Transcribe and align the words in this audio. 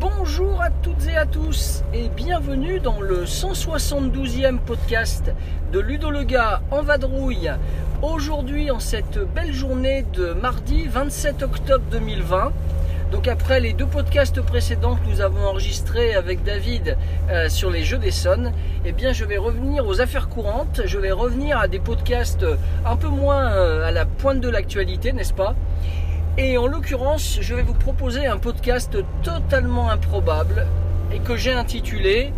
Bonjour 0.00 0.60
à 0.60 0.70
toutes 0.82 1.06
et 1.06 1.16
à 1.16 1.24
tous 1.24 1.82
et 1.94 2.08
bienvenue 2.10 2.78
dans 2.80 3.00
le 3.00 3.24
172e 3.24 4.58
podcast 4.58 5.32
de 5.72 5.80
Ludo 5.80 6.10
le 6.10 6.24
gars 6.24 6.60
en 6.70 6.82
vadrouille. 6.82 7.50
Aujourd'hui 8.02 8.70
en 8.70 8.80
cette 8.80 9.18
belle 9.18 9.52
journée 9.52 10.06
de 10.14 10.32
mardi 10.32 10.86
27 10.86 11.42
octobre 11.42 11.84
2020. 11.90 12.50
Donc 13.12 13.28
après 13.28 13.60
les 13.60 13.74
deux 13.74 13.84
podcasts 13.84 14.40
précédents 14.40 14.96
que 14.96 15.06
nous 15.06 15.20
avons 15.20 15.44
enregistrés 15.44 16.14
avec 16.14 16.42
David 16.42 16.96
euh, 17.28 17.50
sur 17.50 17.68
les 17.68 17.84
jeux 17.84 17.98
d'Essonne, 17.98 18.52
eh 18.86 18.92
bien 18.92 19.12
je 19.12 19.26
vais 19.26 19.36
revenir 19.36 19.86
aux 19.86 20.00
affaires 20.00 20.30
courantes, 20.30 20.80
je 20.86 20.98
vais 20.98 21.10
revenir 21.10 21.58
à 21.58 21.68
des 21.68 21.78
podcasts 21.78 22.46
un 22.86 22.96
peu 22.96 23.08
moins 23.08 23.52
euh, 23.52 23.86
à 23.86 23.90
la 23.90 24.06
pointe 24.06 24.40
de 24.40 24.48
l'actualité, 24.48 25.12
n'est-ce 25.12 25.34
pas? 25.34 25.54
Et 26.38 26.56
en 26.56 26.68
l'occurrence, 26.68 27.36
je 27.42 27.54
vais 27.54 27.62
vous 27.62 27.74
proposer 27.74 28.24
un 28.24 28.38
podcast 28.38 28.96
totalement 29.22 29.90
improbable 29.90 30.66
et 31.12 31.18
que 31.18 31.36
j'ai 31.36 31.52
intitulé 31.52 32.32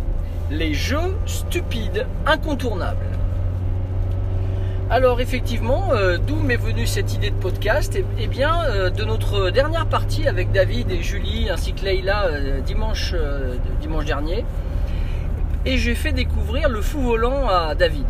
Les 0.51 0.73
jeux 0.73 1.15
stupides 1.25 2.05
incontournables. 2.25 3.12
Alors 4.93 5.21
effectivement, 5.21 5.89
euh, 5.93 6.19
d'où 6.19 6.35
m'est 6.35 6.55
venue 6.55 6.85
cette 6.85 7.15
idée 7.15 7.31
de 7.31 7.35
podcast? 7.35 7.95
Eh, 7.95 8.05
eh 8.19 8.27
bien, 8.27 8.61
euh, 8.65 8.91
de 8.91 9.03
notre 9.03 9.49
dernière 9.49 9.87
partie 9.87 10.27
avec 10.27 10.51
David 10.51 10.91
et 10.91 11.01
Julie 11.01 11.49
ainsi 11.49 11.73
que 11.73 11.83
Leïla 11.83 12.25
euh, 12.25 12.61
dimanche, 12.61 13.15
dernier. 14.05 14.45
Et 15.65 15.79
j'ai 15.79 15.95
fait 15.95 16.11
découvrir 16.11 16.69
le 16.69 16.79
fou 16.79 17.01
volant 17.01 17.49
à 17.49 17.73
David. 17.73 18.05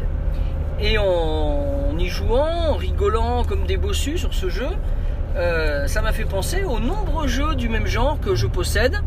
Et 0.82 0.98
en 0.98 1.98
y 1.98 2.10
jouant, 2.10 2.72
en 2.72 2.76
rigolant 2.76 3.46
comme 3.46 3.66
des 3.66 3.78
bossus 3.78 4.18
sur 4.18 4.34
ce 4.34 4.50
jeu, 4.50 4.68
ça 5.88 6.02
m'a 6.02 6.12
fait 6.12 6.26
penser 6.26 6.66
aux 6.66 6.82
nombreux 6.82 7.28
jeux 7.28 7.56
du 7.56 7.70
même 7.70 7.88
genre 7.88 8.20
que 8.20 8.36
je 8.36 8.46
possède 8.46 8.98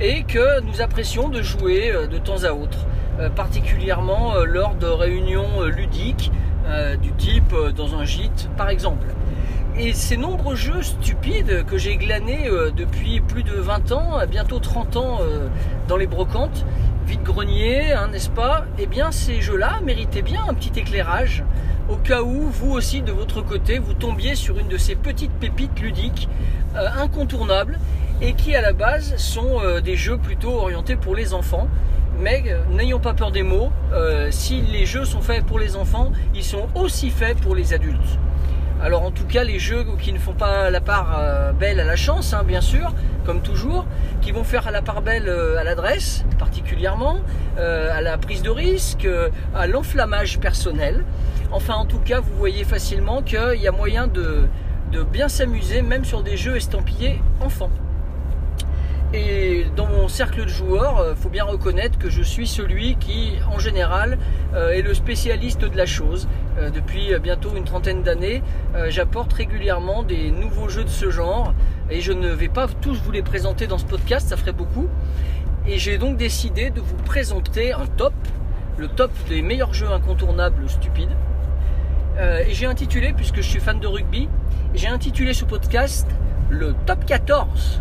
et 0.00 0.22
que 0.22 0.60
nous 0.60 0.80
apprécions 0.80 1.28
de 1.28 1.42
jouer 1.42 1.92
de 2.08 2.18
temps 2.18 2.44
à 2.44 2.52
autre, 2.52 2.86
particulièrement 3.34 4.34
lors 4.44 4.74
de 4.74 4.86
réunions 4.86 5.64
ludiques 5.64 6.30
euh, 6.68 6.96
du 6.96 7.12
type 7.12 7.52
euh, 7.52 7.70
dans 7.70 7.94
un 7.94 8.04
gîte 8.04 8.48
par 8.56 8.68
exemple. 8.70 9.06
Et 9.78 9.92
ces 9.92 10.16
nombreux 10.16 10.56
jeux 10.56 10.82
stupides 10.82 11.64
que 11.64 11.78
j'ai 11.78 11.96
glanés 11.96 12.48
euh, 12.48 12.72
depuis 12.76 13.20
plus 13.20 13.44
de 13.44 13.52
20 13.52 13.92
ans, 13.92 14.18
bientôt 14.28 14.58
30 14.58 14.96
ans 14.96 15.18
dans 15.86 15.96
les 15.96 16.08
brocantes, 16.08 16.64
vide-grenier, 17.06 17.92
hein, 17.92 18.08
n'est-ce 18.08 18.30
pas? 18.30 18.64
Eh 18.78 18.86
bien 18.86 19.12
ces 19.12 19.40
jeux-là 19.40 19.80
méritaient 19.84 20.22
bien 20.22 20.42
un 20.48 20.54
petit 20.54 20.76
éclairage 20.76 21.44
au 21.88 21.96
cas 21.96 22.22
où 22.22 22.50
vous 22.50 22.72
aussi 22.72 23.02
de 23.02 23.12
votre 23.12 23.42
côté 23.42 23.78
vous 23.78 23.94
tombiez 23.94 24.34
sur 24.34 24.58
une 24.58 24.66
de 24.66 24.76
ces 24.76 24.96
petites 24.96 25.30
pépites 25.30 25.78
ludiques 25.80 26.28
incontournables 26.74 27.78
et 28.20 28.32
qui 28.32 28.56
à 28.56 28.60
la 28.60 28.72
base 28.72 29.16
sont 29.16 29.60
des 29.84 29.94
jeux 29.94 30.18
plutôt 30.18 30.52
orientés 30.52 30.96
pour 30.96 31.14
les 31.14 31.32
enfants. 31.32 31.68
Mais 32.18 32.44
euh, 32.46 32.60
n'ayons 32.70 32.98
pas 32.98 33.12
peur 33.12 33.30
des 33.30 33.42
mots, 33.42 33.70
euh, 33.92 34.28
si 34.30 34.62
les 34.62 34.86
jeux 34.86 35.04
sont 35.04 35.20
faits 35.20 35.44
pour 35.44 35.58
les 35.58 35.76
enfants, 35.76 36.12
ils 36.34 36.44
sont 36.44 36.66
aussi 36.74 37.10
faits 37.10 37.38
pour 37.38 37.54
les 37.54 37.74
adultes. 37.74 38.18
Alors 38.82 39.02
en 39.02 39.10
tout 39.10 39.26
cas 39.26 39.44
les 39.44 39.58
jeux 39.58 39.84
qui 40.00 40.12
ne 40.12 40.18
font 40.18 40.32
pas 40.32 40.70
la 40.70 40.80
part 40.80 41.16
euh, 41.18 41.52
belle 41.52 41.78
à 41.80 41.84
la 41.84 41.96
chance, 41.96 42.32
hein, 42.32 42.42
bien 42.42 42.60
sûr, 42.60 42.94
comme 43.24 43.42
toujours, 43.42 43.86
qui 44.22 44.32
vont 44.32 44.44
faire 44.44 44.70
la 44.70 44.82
part 44.82 45.02
belle 45.02 45.28
à 45.28 45.64
l'adresse 45.64 46.24
particulièrement, 46.38 47.18
à 47.58 48.00
la 48.00 48.18
prise 48.18 48.42
de 48.42 48.50
risque, 48.50 49.08
à 49.54 49.66
l'enflammage 49.66 50.38
personnel. 50.38 51.04
Enfin 51.50 51.74
en 51.74 51.86
tout 51.86 51.98
cas 51.98 52.20
vous 52.20 52.34
voyez 52.36 52.64
facilement 52.64 53.22
qu'il 53.22 53.60
y 53.60 53.66
a 53.66 53.72
moyen 53.72 54.06
de 54.06 54.48
bien 55.10 55.28
s'amuser 55.28 55.82
même 55.82 56.04
sur 56.04 56.22
des 56.22 56.36
jeux 56.36 56.56
estampillés 56.56 57.20
enfants. 57.40 57.70
Et 59.14 59.66
dans 59.76 59.86
mon 59.86 60.08
cercle 60.08 60.44
de 60.44 60.48
joueurs, 60.48 61.04
il 61.10 61.16
faut 61.16 61.28
bien 61.28 61.44
reconnaître 61.44 61.98
que 61.98 62.10
je 62.10 62.22
suis 62.22 62.46
celui 62.46 62.96
qui, 62.96 63.34
en 63.50 63.58
général, 63.58 64.18
euh, 64.54 64.72
est 64.72 64.82
le 64.82 64.94
spécialiste 64.94 65.60
de 65.60 65.76
la 65.76 65.86
chose. 65.86 66.28
Euh, 66.58 66.70
depuis 66.70 67.14
euh, 67.14 67.18
bientôt 67.18 67.54
une 67.56 67.64
trentaine 67.64 68.02
d'années, 68.02 68.42
euh, 68.74 68.86
j'apporte 68.90 69.32
régulièrement 69.32 70.02
des 70.02 70.30
nouveaux 70.30 70.68
jeux 70.68 70.84
de 70.84 70.90
ce 70.90 71.10
genre 71.10 71.54
et 71.88 72.00
je 72.00 72.12
ne 72.12 72.28
vais 72.28 72.48
pas 72.48 72.66
tous 72.80 73.00
vous 73.00 73.12
les 73.12 73.22
présenter 73.22 73.66
dans 73.66 73.78
ce 73.78 73.84
podcast, 73.84 74.28
ça 74.28 74.36
ferait 74.36 74.52
beaucoup. 74.52 74.88
Et 75.68 75.78
j'ai 75.78 75.98
donc 75.98 76.16
décidé 76.16 76.70
de 76.70 76.80
vous 76.80 76.96
présenter 76.96 77.72
un 77.72 77.86
top, 77.86 78.14
le 78.76 78.88
top 78.88 79.10
des 79.28 79.42
meilleurs 79.42 79.74
jeux 79.74 79.90
incontournables 79.90 80.68
stupides. 80.68 81.16
Euh, 82.18 82.38
et 82.46 82.54
j'ai 82.54 82.66
intitulé, 82.66 83.12
puisque 83.12 83.36
je 83.36 83.48
suis 83.48 83.60
fan 83.60 83.78
de 83.78 83.86
rugby, 83.86 84.28
j'ai 84.74 84.88
intitulé 84.88 85.34
ce 85.34 85.44
podcast 85.44 86.06
le 86.50 86.74
top 86.86 87.04
14. 87.04 87.80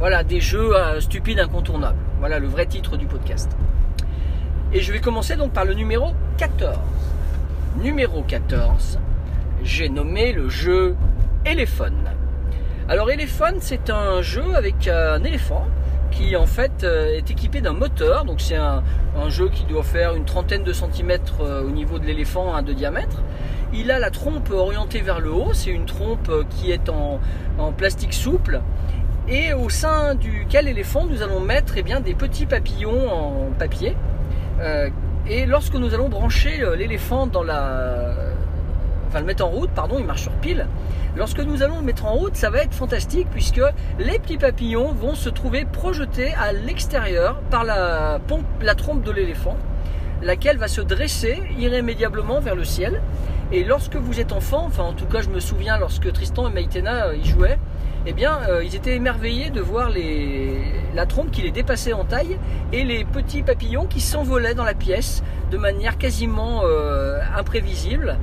Voilà, 0.00 0.24
des 0.24 0.40
jeux 0.40 0.74
euh, 0.74 0.98
stupides 0.98 1.40
incontournables. 1.40 1.98
Voilà 2.20 2.38
le 2.38 2.48
vrai 2.48 2.64
titre 2.64 2.96
du 2.96 3.04
podcast. 3.04 3.54
Et 4.72 4.80
je 4.80 4.92
vais 4.94 4.98
commencer 4.98 5.36
donc 5.36 5.52
par 5.52 5.66
le 5.66 5.74
numéro 5.74 6.14
14. 6.38 6.78
Numéro 7.76 8.22
14, 8.22 8.98
j'ai 9.62 9.90
nommé 9.90 10.32
le 10.32 10.48
jeu 10.48 10.96
Elephone. 11.44 12.08
Alors 12.88 13.10
Elephone, 13.10 13.56
c'est 13.60 13.90
un 13.90 14.22
jeu 14.22 14.54
avec 14.54 14.88
un 14.88 15.22
éléphant 15.22 15.66
qui 16.10 16.34
en 16.34 16.46
fait 16.46 16.82
euh, 16.82 17.18
est 17.18 17.30
équipé 17.30 17.60
d'un 17.60 17.74
moteur. 17.74 18.24
Donc 18.24 18.40
c'est 18.40 18.56
un, 18.56 18.82
jeu 19.28 19.50
qui 19.50 19.64
doit 19.64 19.82
faire 19.82 20.14
une 20.14 20.24
trentaine 20.24 20.64
de 20.64 20.72
centimètres 20.72 21.42
euh, 21.42 21.62
au 21.62 21.70
niveau 21.70 21.98
de 21.98 22.06
l'éléphant 22.06 22.54
hein, 22.54 22.62
de 22.62 22.72
diamètre. 22.72 23.22
Il 23.74 23.90
a 23.90 23.98
la 23.98 24.10
trompe 24.10 24.50
orientée 24.50 25.02
vers 25.02 25.20
le 25.20 25.30
haut. 25.30 25.52
C'est 25.52 25.70
une 25.70 25.84
trompe 25.84 26.30
euh, 26.30 26.44
qui 26.48 26.70
est 26.70 26.88
en 26.88 27.20
plastique 27.76 28.14
souple 28.14 28.62
et 29.30 29.52
au 29.54 29.68
sein 29.68 30.16
duquel 30.16 30.66
éléphant 30.66 31.06
nous 31.08 31.22
allons 31.22 31.40
mettre 31.40 31.74
eh 31.76 31.82
des 31.82 32.14
petits 32.14 32.46
papillons 32.46 33.08
en 33.12 33.50
papier. 33.56 33.96
Euh, 34.60 34.90
et 35.28 35.46
lorsque 35.46 35.74
nous 35.74 35.94
allons 35.94 36.08
brancher 36.08 36.62
euh, 36.62 36.74
l'éléphant 36.74 37.26
dans 37.26 37.44
la... 37.44 38.12
Enfin 39.06 39.20
le 39.20 39.26
mettre 39.26 39.44
en 39.44 39.48
route, 39.48 39.70
pardon, 39.70 39.96
il 39.98 40.04
marche 40.04 40.22
sur 40.22 40.32
pile. 40.32 40.66
Lorsque 41.16 41.40
nous 41.40 41.62
allons 41.62 41.78
le 41.78 41.84
mettre 41.84 42.06
en 42.06 42.14
route, 42.14 42.36
ça 42.36 42.50
va 42.50 42.58
être 42.58 42.74
fantastique 42.74 43.28
puisque 43.30 43.60
les 43.98 44.18
petits 44.18 44.38
papillons 44.38 44.92
vont 44.92 45.14
se 45.14 45.28
trouver 45.28 45.64
projetés 45.64 46.32
à 46.34 46.52
l'extérieur 46.52 47.40
par 47.50 47.64
la 47.64 48.20
trompe 48.76 49.02
de 49.02 49.10
l'éléphant, 49.10 49.56
laquelle 50.22 50.58
va 50.58 50.68
se 50.68 50.80
dresser 50.80 51.42
irrémédiablement 51.58 52.40
vers 52.40 52.54
le 52.54 52.64
ciel. 52.64 53.00
Et 53.52 53.64
lorsque 53.64 53.96
vous 53.96 54.20
êtes 54.20 54.32
enfant, 54.32 54.64
enfin 54.66 54.84
en 54.84 54.92
tout 54.92 55.06
cas 55.06 55.22
je 55.22 55.28
me 55.28 55.40
souviens 55.40 55.76
lorsque 55.76 56.12
Tristan 56.12 56.48
et 56.48 56.52
Maïtena 56.52 57.06
euh, 57.06 57.16
y 57.16 57.26
jouaient, 57.26 57.58
eh 58.06 58.12
bien, 58.12 58.38
euh, 58.48 58.62
ils 58.62 58.76
étaient 58.76 58.94
émerveillés 58.94 59.50
de 59.50 59.60
voir 59.60 59.90
les... 59.90 60.62
la 60.94 61.04
trompe 61.04 61.32
qui 61.32 61.42
les 61.42 61.50
dépassait 61.50 61.92
en 61.92 62.04
taille 62.04 62.38
et 62.72 62.84
les 62.84 63.04
petits 63.04 63.42
papillons 63.42 63.86
qui 63.86 64.00
s'envolaient 64.00 64.54
dans 64.54 64.64
la 64.64 64.74
pièce 64.74 65.24
de 65.50 65.58
manière 65.58 65.98
quasiment 65.98 66.62
euh, 66.64 67.18
imprévisible. 67.36 68.18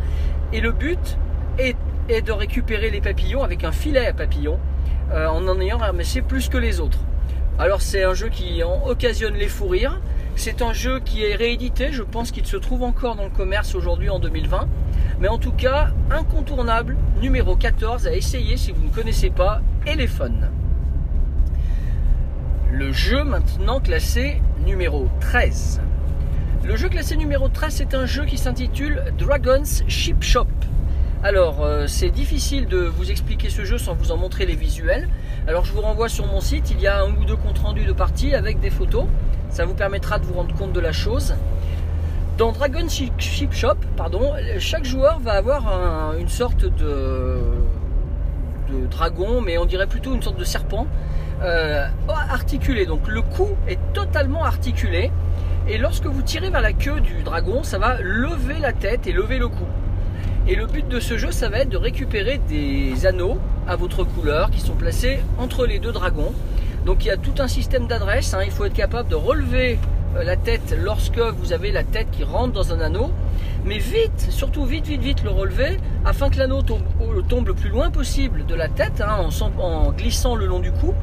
Et 0.53 0.61
le 0.61 0.71
but 0.71 1.17
est, 1.59 1.75
de 2.21 2.31
récupérer 2.31 2.89
les 2.89 3.01
papillons 3.01 3.43
avec 3.43 3.65
un 3.65 3.73
filet 3.73 4.07
à 4.07 4.13
papillons 4.13 4.59
en 5.11 5.45
en 5.45 5.59
ayant 5.59 5.77
ramassé 5.77 6.21
plus 6.21 6.47
que 6.47 6.57
les 6.57 6.79
autres. 6.79 6.99
Alors 7.59 7.81
c'est 7.81 8.03
un 8.03 8.13
jeu 8.13 8.29
qui 8.29 8.63
en 8.63 8.87
occasionne 8.87 9.33
les 9.33 9.49
fous 9.49 9.67
rires. 9.67 9.99
C'est 10.39 10.61
un 10.61 10.71
jeu 10.71 10.99
qui 10.99 11.23
est 11.23 11.33
réédité, 11.33 11.91
je 11.91 12.03
pense 12.03 12.29
qu'il 12.29 12.45
se 12.45 12.57
trouve 12.57 12.83
encore 12.83 13.15
dans 13.15 13.23
le 13.23 13.31
commerce 13.31 13.73
aujourd'hui 13.73 14.11
en 14.11 14.19
2020. 14.19 14.67
Mais 15.19 15.29
en 15.29 15.39
tout 15.39 15.51
cas, 15.51 15.89
incontournable, 16.11 16.95
numéro 17.19 17.55
14 17.55 18.05
à 18.05 18.13
essayer 18.13 18.55
si 18.55 18.71
vous 18.71 18.83
ne 18.83 18.93
connaissez 18.93 19.31
pas 19.31 19.61
Elephone. 19.87 20.51
Le 22.71 22.91
jeu 22.91 23.23
maintenant 23.23 23.79
classé 23.79 24.39
numéro 24.63 25.09
13. 25.21 25.81
Le 26.63 26.75
jeu 26.75 26.87
classé 26.87 27.17
numéro 27.17 27.49
13, 27.49 27.73
c'est 27.73 27.95
un 27.95 28.05
jeu 28.05 28.25
qui 28.25 28.37
s'intitule 28.37 29.05
Dragon's 29.17 29.83
Ship 29.87 30.21
Shop. 30.21 30.45
Alors, 31.23 31.65
euh, 31.65 31.87
c'est 31.87 32.11
difficile 32.11 32.67
de 32.67 32.77
vous 32.77 33.09
expliquer 33.09 33.49
ce 33.49 33.65
jeu 33.65 33.79
sans 33.79 33.95
vous 33.95 34.11
en 34.11 34.17
montrer 34.17 34.45
les 34.45 34.55
visuels. 34.55 35.09
Alors, 35.47 35.65
je 35.65 35.73
vous 35.73 35.81
renvoie 35.81 36.09
sur 36.09 36.27
mon 36.27 36.41
site, 36.41 36.69
il 36.69 36.79
y 36.79 36.85
a 36.85 37.01
un 37.01 37.09
ou 37.09 37.25
deux 37.25 37.35
comptes 37.35 37.57
rendus 37.57 37.85
de 37.85 37.91
partie 37.91 38.35
avec 38.35 38.59
des 38.59 38.69
photos. 38.69 39.07
Ça 39.49 39.65
vous 39.65 39.73
permettra 39.73 40.19
de 40.19 40.25
vous 40.25 40.33
rendre 40.33 40.55
compte 40.55 40.73
de 40.73 40.79
la 40.79 40.91
chose. 40.91 41.35
Dans 42.37 42.51
Dragon 42.51 42.87
Ship 42.87 43.51
Shop, 43.51 43.77
pardon, 43.95 44.33
chaque 44.59 44.85
joueur 44.85 45.19
va 45.19 45.33
avoir 45.33 45.67
un, 45.67 46.17
une 46.19 46.29
sorte 46.29 46.65
de, 46.65 47.39
de, 48.69 48.87
dragon, 48.91 49.41
mais 49.41 49.57
on 49.57 49.65
dirait 49.65 49.87
plutôt 49.87 50.13
une 50.13 50.21
sorte 50.21 50.37
de 50.37 50.43
serpent 50.43 50.85
euh, 51.41 51.87
articulé. 52.29 52.85
Donc 52.85 53.07
le 53.07 53.21
cou 53.21 53.49
est 53.67 53.79
totalement 53.93 54.43
articulé. 54.43 55.11
Et 55.67 55.77
lorsque 55.77 56.05
vous 56.05 56.21
tirez 56.21 56.49
vers 56.49 56.61
la 56.61 56.73
queue 56.73 57.01
du 57.01 57.23
dragon, 57.23 57.63
ça 57.63 57.79
va 57.79 57.99
lever 58.01 58.59
la 58.59 58.71
tête 58.71 59.07
et 59.07 59.11
lever 59.11 59.39
le 59.39 59.47
cou. 59.47 59.65
Et 60.47 60.55
le 60.55 60.65
but 60.65 60.87
de 60.87 60.99
ce 60.99 61.17
jeu, 61.17 61.31
ça 61.31 61.49
va 61.49 61.59
être 61.59 61.69
de 61.69 61.77
récupérer 61.77 62.39
des 62.47 63.05
anneaux 63.05 63.37
à 63.67 63.75
votre 63.75 64.05
couleur 64.05 64.49
qui 64.49 64.61
sont 64.61 64.75
placés 64.75 65.19
entre 65.37 65.65
les 65.65 65.79
deux 65.79 65.91
dragons. 65.91 66.33
Donc 66.87 67.03
il 67.03 67.09
y 67.09 67.11
a 67.11 67.17
tout 67.17 67.33
un 67.39 67.49
système 67.49 67.85
d'adresse. 67.85 68.33
hein. 68.33 68.39
Il 68.45 68.51
faut 68.51 68.63
être 68.63 68.73
capable 68.73 69.09
de 69.09 69.15
relever 69.15 69.77
euh, 70.15 70.23
la 70.23 70.37
tête 70.37 70.73
lorsque 70.81 71.19
vous 71.19 71.51
avez 71.51 71.73
la 71.73 71.83
tête 71.83 72.07
qui 72.11 72.23
rentre 72.23 72.53
dans 72.53 72.71
un 72.71 72.79
anneau. 72.79 73.11
Mais 73.65 73.77
vite, 73.77 74.27
surtout 74.29 74.63
vite, 74.63 74.87
vite, 74.87 75.01
vite 75.01 75.21
le 75.25 75.29
relever 75.29 75.81
afin 76.05 76.29
que 76.29 76.37
l'anneau 76.37 76.61
tombe, 76.61 76.79
le 77.45 77.53
plus 77.53 77.69
loin 77.69 77.91
possible 77.91 78.45
de 78.45 78.55
la 78.55 78.69
tête 78.69 79.01
hein, 79.01 79.27
en 79.59 79.91
glissant 79.91 80.35
le 80.35 80.45
long 80.45 80.59
du 80.61 80.71
cou 80.71 80.93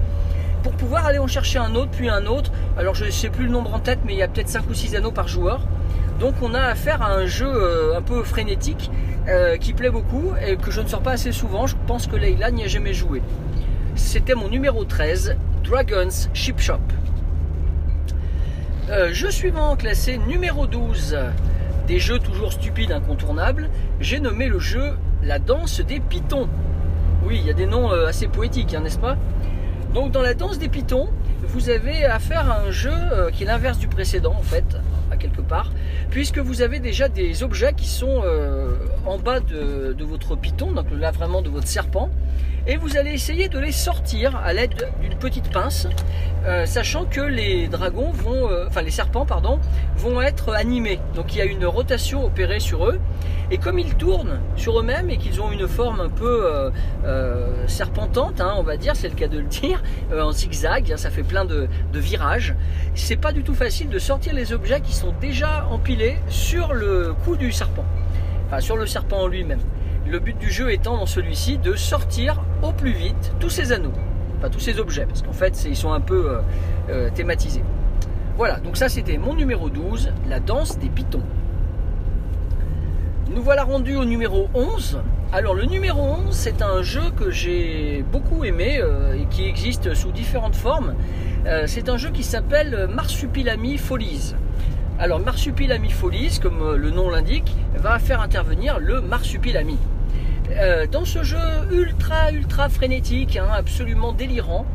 pour 0.63 0.73
pouvoir 0.73 1.05
aller 1.05 1.19
en 1.19 1.27
chercher 1.27 1.59
un 1.59 1.75
autre, 1.75 1.91
puis 1.91 2.09
un 2.09 2.25
autre. 2.25 2.51
Alors 2.79 2.95
je 2.95 3.05
ne 3.05 3.11
sais 3.11 3.29
plus 3.29 3.45
le 3.45 3.51
nombre 3.51 3.75
en 3.75 3.79
tête, 3.79 3.99
mais 4.07 4.15
il 4.15 4.19
y 4.19 4.23
a 4.23 4.29
peut-être 4.29 4.49
5 4.49 4.65
ou 4.71 4.73
6 4.73 4.97
anneaux 4.97 5.13
par 5.13 5.29
joueur. 5.29 5.61
Donc 6.19 6.37
on 6.41 6.55
a 6.55 6.61
affaire 6.61 7.03
à 7.03 7.13
un 7.13 7.27
jeu 7.27 7.47
euh, 7.47 7.99
un 7.99 8.01
peu 8.01 8.23
frénétique 8.23 8.91
euh, 9.29 9.59
qui 9.59 9.75
plaît 9.75 9.91
beaucoup 9.91 10.33
et 10.47 10.57
que 10.57 10.71
je 10.71 10.81
ne 10.81 10.87
sors 10.87 11.03
pas 11.03 11.13
assez 11.13 11.33
souvent. 11.33 11.67
Je 11.67 11.77
pense 11.87 12.07
que 12.07 12.17
Leila 12.17 12.51
n'y 12.53 12.65
a 12.65 12.69
jamais 12.69 12.95
joué. 12.95 13.21
C'était 13.97 14.35
mon 14.35 14.49
numéro 14.49 14.85
13, 14.85 15.37
Dragon's 15.65 16.29
Ship 16.35 16.61
Shop. 16.61 16.79
Euh, 18.91 19.15
jeu 19.15 19.31
suivant, 19.31 19.77
classé 19.77 20.19
numéro 20.19 20.67
12, 20.67 21.17
des 21.89 21.99
jeux 21.99 22.19
toujours 22.19 22.53
stupides 22.53 22.93
incontournables, 22.93 23.71
j'ai 23.99 24.21
nommé 24.21 24.49
le 24.49 24.59
jeu 24.59 24.93
La 25.23 25.39
danse 25.39 25.81
des 25.81 26.01
pitons. 26.01 26.49
Oui, 27.27 27.39
il 27.41 27.47
y 27.47 27.51
a 27.51 27.55
des 27.55 27.65
noms 27.65 27.91
euh, 27.91 28.07
assez 28.07 28.29
poétiques, 28.29 28.75
hein, 28.75 28.81
n'est-ce 28.81 28.99
pas? 28.99 29.17
Donc 29.95 30.13
dans 30.13 30.21
la 30.21 30.35
danse 30.35 30.59
des 30.59 30.69
pitons, 30.69 31.09
vous 31.49 31.71
avez 31.71 32.05
affaire 32.05 32.51
à 32.51 32.61
un 32.61 32.71
jeu 32.71 32.93
euh, 32.93 33.31
qui 33.31 33.45
est 33.45 33.47
l'inverse 33.47 33.79
du 33.79 33.89
précédent 33.89 34.35
en 34.37 34.43
fait, 34.43 34.77
à 35.11 35.17
quelque 35.17 35.41
part, 35.41 35.73
puisque 36.11 36.39
vous 36.39 36.61
avez 36.61 36.79
déjà 36.79 37.09
des 37.09 37.43
objets 37.43 37.73
qui 37.73 37.89
sont 37.89 38.21
euh, 38.23 38.75
en 39.07 39.19
bas 39.19 39.41
de, 39.41 39.95
de 39.95 40.05
votre 40.05 40.37
piton, 40.37 40.73
donc 40.73 40.87
là 40.93 41.11
vraiment 41.11 41.41
de 41.41 41.49
votre 41.49 41.69
serpent, 41.69 42.11
et 42.67 42.77
vous 42.77 42.97
allez 42.97 43.13
essayer 43.13 43.49
de 43.49 43.59
les 43.59 43.73
sortir 43.73 44.37
à 44.37 44.53
l'aide 44.53 44.89
d'une 45.01 45.17
petite 45.17 45.51
pince, 45.51 45.87
euh, 46.47 46.65
sachant 46.65 47.05
que 47.05 47.21
les 47.21 47.69
dragons 47.69 48.11
vont, 48.11 48.51
euh, 48.51 48.69
les 48.83 48.91
serpents 48.91 49.27
vont 49.97 50.23
être 50.23 50.55
animés. 50.55 50.99
Donc 51.15 51.35
il 51.35 51.39
y 51.39 51.41
a 51.43 51.45
une 51.45 51.67
rotation 51.67 52.25
opérée 52.25 52.61
sur 52.61 52.87
eux, 52.87 52.99
et 53.51 53.59
comme 53.59 53.79
ils 53.79 53.95
tournent 53.95 54.41
sur 54.57 54.81
eux-mêmes 54.81 55.11
et 55.11 55.19
qu'ils 55.19 55.41
ont 55.43 55.53
une 55.53 55.69
forme 55.69 56.01
un 56.01 56.09
peu 56.09 56.71
euh, 57.05 57.67
serpentante, 57.67 58.41
hein, 58.41 58.55
on 58.57 58.63
va 58.63 58.77
dire, 58.77 58.97
c'est 58.97 59.09
le 59.09 59.15
cas 59.15 59.29
de 59.29 59.39
le 59.39 59.47
dire, 59.47 59.83
en 60.19 60.33
zigzag, 60.33 60.93
hein, 60.93 60.97
ça 60.97 61.11
fait 61.11 61.23
plein 61.23 61.45
de, 61.45 61.69
de 61.93 61.99
virages. 61.99 62.55
C'est 62.95 63.17
pas 63.17 63.33
du 63.33 63.43
tout 63.43 63.55
facile 63.55 63.91
de 63.91 63.99
sortir 63.99 64.33
les 64.33 64.53
objets 64.53 64.81
qui 64.81 64.95
sont 64.95 65.13
déjà 65.21 65.67
empilés 65.71 66.17
sur 66.29 66.73
le 66.73 67.15
cou 67.25 67.37
du 67.37 67.53
serpent, 67.53 67.85
enfin 68.47 68.61
sur 68.61 68.77
le 68.77 68.87
serpent 68.87 69.23
en 69.23 69.27
lui-même. 69.27 69.61
Le 70.07 70.19
but 70.19 70.37
du 70.37 70.51
jeu 70.51 70.71
étant 70.71 70.99
dans 70.99 71.07
celui-ci 71.07 71.57
de 71.57 71.75
sortir 71.77 72.43
au 72.63 72.73
plus 72.73 72.93
vite 72.93 73.33
tous 73.41 73.49
ces 73.49 73.73
anneaux, 73.73 73.93
enfin 74.37 74.51
tous 74.51 74.61
ces 74.61 74.79
objets, 74.79 75.07
parce 75.07 75.23
qu'en 75.23 75.33
fait 75.33 75.65
ils 75.67 75.77
sont 75.77 75.93
un 75.95 76.01
peu 76.01 76.29
euh, 76.29 76.41
euh, 76.91 77.11
thématisés. 77.11 77.65
Voilà, 78.37 78.61
donc 78.61 78.77
ça 78.77 78.91
c'était 78.91 79.17
mon 79.17 79.35
numéro 79.35 79.71
12, 79.71 80.13
la 80.29 80.41
danse 80.41 80.79
des 80.79 80.91
pitons. 80.91 81.23
Nous 83.35 83.43
voilà 83.43 83.65
rendus 83.65 83.97
au 83.97 84.05
numéro 84.05 84.49
11. 84.53 85.01
Alors 85.33 85.55
le 85.55 85.65
numéro 85.65 86.03
11 86.03 86.35
c'est 86.35 86.61
un 86.61 86.83
jeu 86.83 87.11
que 87.17 87.31
j'ai 87.31 88.05
beaucoup 88.13 88.45
aimé 88.45 88.81
euh, 88.83 89.15
et 89.15 89.25
qui 89.31 89.49
existe 89.49 89.95
sous 89.95 90.13
différentes 90.13 90.57
formes. 90.57 90.95
C'est 91.67 91.91
un 91.91 91.99
jeu 91.99 92.09
qui 92.11 92.23
s'appelle 92.23 92.89
Marsupilami 92.91 93.77
Follies. 93.77 94.35
Alors 94.99 95.21
Marsupilami 95.21 95.91
Follies, 95.91 96.39
comme 96.43 96.75
le 96.75 96.91
nom 96.91 97.11
l'indique, 97.11 97.55
va 97.77 97.99
faire 97.99 98.23
intervenir 98.23 98.79
le 98.79 99.03
Marsupilami. 99.03 99.77
Euh, 100.51 100.87
dans 100.87 101.05
ce 101.05 101.23
jeu 101.23 101.39
ultra 101.73 102.31
ultra 102.31 102.69
frénétique, 102.69 103.37
hein, 103.37 103.49
absolument 103.57 104.13
délirant, 104.13 104.67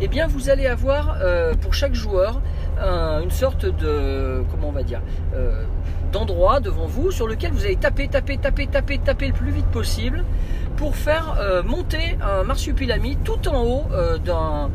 eh 0.00 0.08
bien 0.08 0.26
vous 0.26 0.48
allez 0.48 0.66
avoir 0.66 1.18
euh, 1.20 1.54
pour 1.54 1.74
chaque 1.74 1.94
joueur 1.94 2.40
un- 2.80 3.20
une 3.22 3.30
sorte 3.30 3.66
de 3.66 4.42
comment 4.50 4.68
on 4.68 4.72
va 4.72 4.82
dire 4.82 5.00
euh, 5.34 5.62
d'endroit 6.12 6.60
devant 6.60 6.86
vous 6.86 7.10
sur 7.10 7.26
lequel 7.28 7.52
vous 7.52 7.64
allez 7.66 7.76
taper, 7.76 8.08
taper, 8.08 8.38
taper, 8.38 8.66
taper, 8.68 8.98
taper 8.98 9.26
le 9.28 9.32
plus 9.34 9.50
vite 9.50 9.66
possible 9.66 10.24
pour 10.76 10.96
faire 10.96 11.36
monter 11.66 12.16
un 12.22 12.44
marsupilami 12.44 13.16
tout 13.24 13.48
en 13.48 13.62
haut 13.64 13.84
d'un 14.24 14.70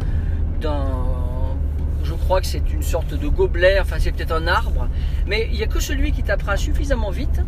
je 2.03 2.13
crois 2.13 2.41
que 2.41 2.47
c'est 2.47 2.71
une 2.73 2.83
sorte 2.83 3.13
de 3.13 3.27
gobelet, 3.27 3.79
enfin 3.79 3.95
c'est 4.00 4.11
peut-être 4.11 4.33
un 4.33 4.45
arbre, 4.47 4.88
mais 5.25 5.47
il 5.51 5.57
n'y 5.57 5.63
a 5.63 5.67
que 5.67 5.79
celui 5.79 6.11
qui 6.11 6.21
tapera 6.23 6.57
suffisamment 6.57 7.09
vite 7.11 7.41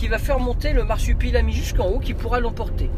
qui 0.00 0.08
va 0.08 0.16
faire 0.16 0.40
monter 0.40 0.72
le 0.72 0.82
marsupilami 0.82 1.52
jusqu'en 1.52 1.86
haut 1.86 1.98
qui 1.98 2.14
pourra 2.14 2.40
l'emporter. 2.40 2.88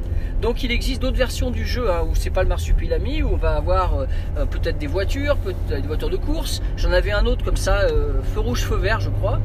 Donc 0.41 0.63
il 0.63 0.71
existe 0.71 1.03
d'autres 1.03 1.17
versions 1.17 1.51
du 1.51 1.67
jeu 1.67 1.91
hein, 1.91 2.05
où 2.09 2.15
c'est 2.15 2.31
pas 2.31 2.45
le 2.45 2.49
marsupilami, 2.49 3.25
où 3.25 3.31
on 3.33 3.37
va 3.37 3.57
avoir 3.57 3.95
euh, 3.95 4.07
euh, 4.39 4.45
peut-être 4.47 4.79
des 4.79 4.87
voitures, 4.87 5.37
peut-être 5.39 5.83
des 5.83 5.89
voitures 5.89 6.11
de 6.11 6.17
course. 6.17 6.63
J'en 6.77 6.93
avais 6.93 7.11
un 7.11 7.27
autre 7.27 7.45
comme 7.45 7.57
ça, 7.57 7.81
euh, 7.81 8.23
feu 8.33 8.39
rouge, 8.39 8.61
feu 8.61 8.77
vert, 8.77 9.01
je 9.01 9.11
crois. 9.11 9.41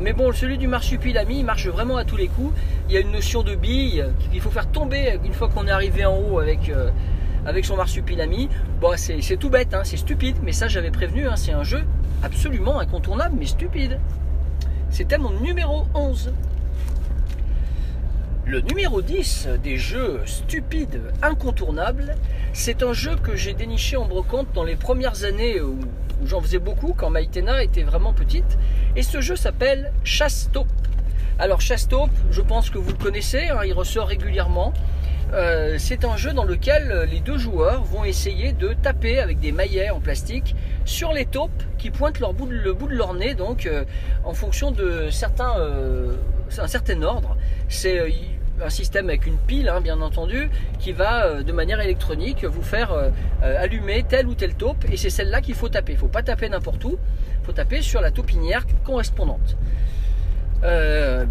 Mais 0.00 0.12
bon, 0.12 0.32
celui 0.32 0.58
du 0.58 0.68
marsupilami, 0.68 1.38
il 1.38 1.44
marche 1.44 1.68
vraiment 1.68 1.96
à 1.96 2.04
tous 2.04 2.16
les 2.16 2.28
coups. 2.28 2.52
Il 2.88 2.94
y 2.94 2.98
a 2.98 3.00
une 3.00 3.12
notion 3.12 3.42
de 3.42 3.54
bille 3.54 4.04
qu'il 4.30 4.40
faut 4.42 4.50
faire 4.50 4.70
tomber 4.70 5.18
une 5.24 5.32
fois 5.32 5.48
qu'on 5.48 5.66
est 5.66 5.70
arrivé 5.70 6.04
en 6.04 6.16
haut 6.18 6.38
avec, 6.38 6.70
son 7.64 7.76
marsupilami. 7.76 8.50
Bon, 8.80 8.92
c'est 8.96 9.22
c'est 9.22 9.38
tout 9.38 9.48
bête, 9.48 9.72
hein, 9.72 9.82
c'est 9.84 9.96
stupide, 9.96 10.36
mais 10.42 10.52
ça 10.52 10.68
j'avais 10.68 10.90
prévenu, 10.90 11.26
hein, 11.26 11.36
c'est 11.36 11.52
un 11.52 11.64
jeu 11.64 11.82
absolument 12.22 12.78
incontournable, 12.78 13.36
mais 13.38 13.46
stupide. 13.46 13.98
C'était 14.90 15.18
mon 15.18 15.30
numéro 15.30 15.86
11. 15.94 16.32
Le 18.46 18.60
numéro 18.62 19.02
10 19.02 19.48
des 19.62 19.76
jeux 19.76 20.22
stupides 20.24 21.02
incontournables, 21.22 22.16
c'est 22.54 22.82
un 22.82 22.94
jeu 22.94 23.14
que 23.16 23.36
j'ai 23.36 23.52
déniché 23.52 23.96
en 23.96 24.06
brocante 24.06 24.48
dans 24.54 24.64
les 24.64 24.76
premières 24.76 25.24
années 25.24 25.60
où, 25.60 25.78
j'en 26.24 26.40
faisais 26.40 26.58
beaucoup 26.58 26.94
quand 26.96 27.10
Maïtena 27.10 27.62
était 27.62 27.82
vraiment 27.82 28.12
petite. 28.14 28.58
Et 28.96 29.02
ce 29.02 29.20
jeu 29.20 29.36
s'appelle 29.36 29.92
Chasse-Taupe. 30.02 30.66
Alors 31.38 31.60
Chasse-Taupe, 31.60 32.10
je 32.30 32.40
pense 32.40 32.70
que 32.70 32.78
vous 32.78 32.90
le 32.90 32.96
connaissez, 32.96 33.48
hein, 33.48 33.60
il 33.64 33.74
ressort 33.74 34.08
régulièrement. 34.08 34.72
Euh, 35.34 35.76
c'est 35.78 36.04
un 36.04 36.16
jeu 36.16 36.32
dans 36.32 36.44
lequel 36.44 37.06
les 37.10 37.20
deux 37.20 37.36
joueurs 37.36 37.82
vont 37.84 38.04
essayer 38.04 38.52
de 38.52 38.72
taper 38.72 39.18
avec 39.18 39.38
des 39.40 39.52
maillets 39.52 39.90
en 39.90 40.00
plastique 40.00 40.56
sur 40.84 41.12
les 41.12 41.26
taupes 41.26 41.62
qui 41.76 41.90
pointent 41.90 42.20
le 42.20 42.72
bout 42.72 42.88
de 42.88 42.94
leur 42.94 43.12
nez, 43.14 43.34
donc 43.34 43.66
euh, 43.66 43.84
en 44.24 44.32
fonction 44.32 44.70
de 44.70 44.82
euh, 44.82 45.10
certain 45.10 47.02
ordre. 47.02 47.36
C'est 47.68 47.98
euh, 47.98 48.08
un 48.64 48.70
système 48.70 49.08
avec 49.08 49.26
une 49.26 49.36
pile, 49.36 49.68
hein, 49.68 49.80
bien 49.80 50.00
entendu, 50.00 50.50
qui 50.78 50.92
va 50.92 51.26
euh, 51.26 51.42
de 51.42 51.52
manière 51.52 51.80
électronique 51.80 52.44
vous 52.44 52.62
faire 52.62 52.92
euh, 52.92 53.10
euh, 53.42 53.62
allumer 53.62 54.04
telle 54.08 54.26
ou 54.26 54.34
telle 54.34 54.54
taupe, 54.54 54.84
et 54.90 54.96
c'est 54.96 55.10
celle-là 55.10 55.40
qu'il 55.40 55.54
faut 55.54 55.68
taper. 55.68 55.92
Il 55.92 55.96
ne 55.96 56.00
faut 56.00 56.08
pas 56.08 56.22
taper 56.22 56.48
n'importe 56.48 56.84
où, 56.84 56.98
il 57.42 57.46
faut 57.46 57.52
taper 57.52 57.82
sur 57.82 58.00
la 58.00 58.10
taupinière 58.10 58.64
correspondante. 58.84 59.56
Euh, 60.64 61.24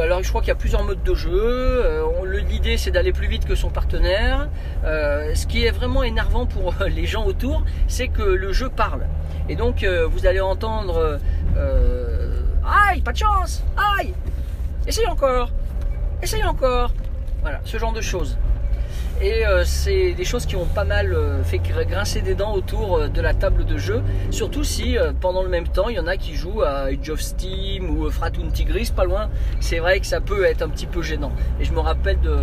alors 0.00 0.22
je 0.22 0.28
crois 0.28 0.40
qu'il 0.40 0.48
y 0.48 0.52
a 0.52 0.56
plusieurs 0.56 0.84
modes 0.84 1.02
de 1.02 1.14
jeu. 1.14 1.30
Euh, 1.32 2.04
L'idée 2.48 2.76
c'est 2.76 2.90
d'aller 2.90 3.12
plus 3.12 3.28
vite 3.28 3.44
que 3.44 3.54
son 3.54 3.70
partenaire. 3.70 4.48
Euh, 4.84 5.34
ce 5.34 5.46
qui 5.46 5.64
est 5.64 5.70
vraiment 5.70 6.02
énervant 6.02 6.46
pour 6.46 6.74
les 6.88 7.06
gens 7.06 7.24
autour, 7.24 7.64
c'est 7.88 8.08
que 8.08 8.22
le 8.22 8.52
jeu 8.52 8.68
parle. 8.68 9.06
Et 9.48 9.56
donc 9.56 9.84
vous 9.84 10.26
allez 10.26 10.40
entendre 10.40 11.18
Aïe, 12.64 13.00
pas 13.00 13.12
de 13.12 13.18
chance 13.18 13.62
Aïe 13.76 14.12
Essaye 14.88 15.06
encore 15.06 15.50
Essaye 16.20 16.42
encore 16.44 16.92
Voilà, 17.42 17.60
ce 17.64 17.78
genre 17.78 17.92
de 17.92 18.00
choses. 18.00 18.36
Et 19.22 19.46
euh, 19.46 19.64
c'est 19.64 20.12
des 20.12 20.24
choses 20.24 20.44
qui 20.44 20.56
ont 20.56 20.66
pas 20.66 20.84
mal 20.84 21.14
euh, 21.14 21.42
fait 21.42 21.56
gr- 21.56 21.86
grincer 21.88 22.20
des 22.20 22.34
dents 22.34 22.52
autour 22.52 22.96
euh, 22.98 23.08
de 23.08 23.22
la 23.22 23.32
table 23.32 23.64
de 23.64 23.78
jeu. 23.78 24.02
Surtout 24.30 24.62
si 24.62 24.96
pendant 25.22 25.42
le 25.42 25.48
même 25.48 25.66
temps 25.66 25.88
il 25.88 25.96
y 25.96 25.98
en 25.98 26.06
a 26.06 26.18
qui 26.18 26.34
jouent 26.34 26.60
à 26.62 26.88
Age 26.88 27.08
of 27.08 27.20
Steam 27.22 27.88
ou 27.88 28.10
Fratun 28.10 28.48
Tigris 28.52 28.92
pas 28.94 29.04
loin. 29.04 29.30
C'est 29.60 29.78
vrai 29.78 30.00
que 30.00 30.06
ça 30.06 30.20
peut 30.20 30.44
être 30.44 30.60
un 30.60 30.68
petit 30.68 30.86
peu 30.86 31.00
gênant. 31.00 31.32
Et 31.60 31.64
je 31.64 31.72
me 31.72 31.80
rappelle 31.80 32.20
de, 32.20 32.36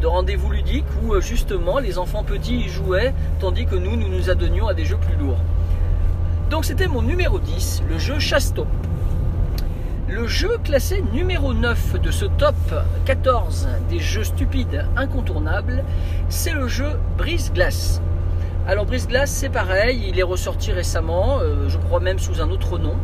de 0.00 0.06
rendez-vous 0.06 0.50
ludiques 0.50 0.84
où 1.04 1.18
justement 1.20 1.78
les 1.78 1.96
enfants 1.96 2.24
petits 2.24 2.56
y 2.56 2.68
jouaient 2.68 3.14
tandis 3.38 3.64
que 3.66 3.76
nous 3.76 3.94
nous 3.96 4.08
nous 4.08 4.28
adonnions 4.28 4.66
à 4.66 4.74
des 4.74 4.84
jeux 4.84 4.98
plus 4.98 5.16
lourds. 5.16 5.38
Donc 6.50 6.64
c'était 6.64 6.88
mon 6.88 7.02
numéro 7.02 7.38
10, 7.38 7.84
le 7.88 7.98
jeu 7.98 8.18
Chasto. 8.18 8.66
Le 10.08 10.28
jeu 10.28 10.56
classé 10.62 11.02
numéro 11.12 11.52
9 11.52 12.00
de 12.00 12.12
ce 12.12 12.26
top 12.26 12.54
14 13.06 13.68
des 13.90 13.98
jeux 13.98 14.22
stupides 14.22 14.84
incontournables, 14.96 15.82
c'est 16.28 16.52
le 16.52 16.68
jeu 16.68 16.90
Brise 17.18 17.52
Glace. 17.52 18.00
Alors 18.68 18.86
Brise 18.86 19.08
Glace, 19.08 19.32
c'est 19.32 19.48
pareil, 19.48 20.06
il 20.08 20.16
est 20.20 20.22
ressorti 20.22 20.70
récemment, 20.70 21.40
euh, 21.40 21.68
je 21.68 21.76
crois 21.78 21.98
même 21.98 22.20
sous 22.20 22.40
un 22.40 22.50
autre 22.50 22.78
nom. 22.78 22.94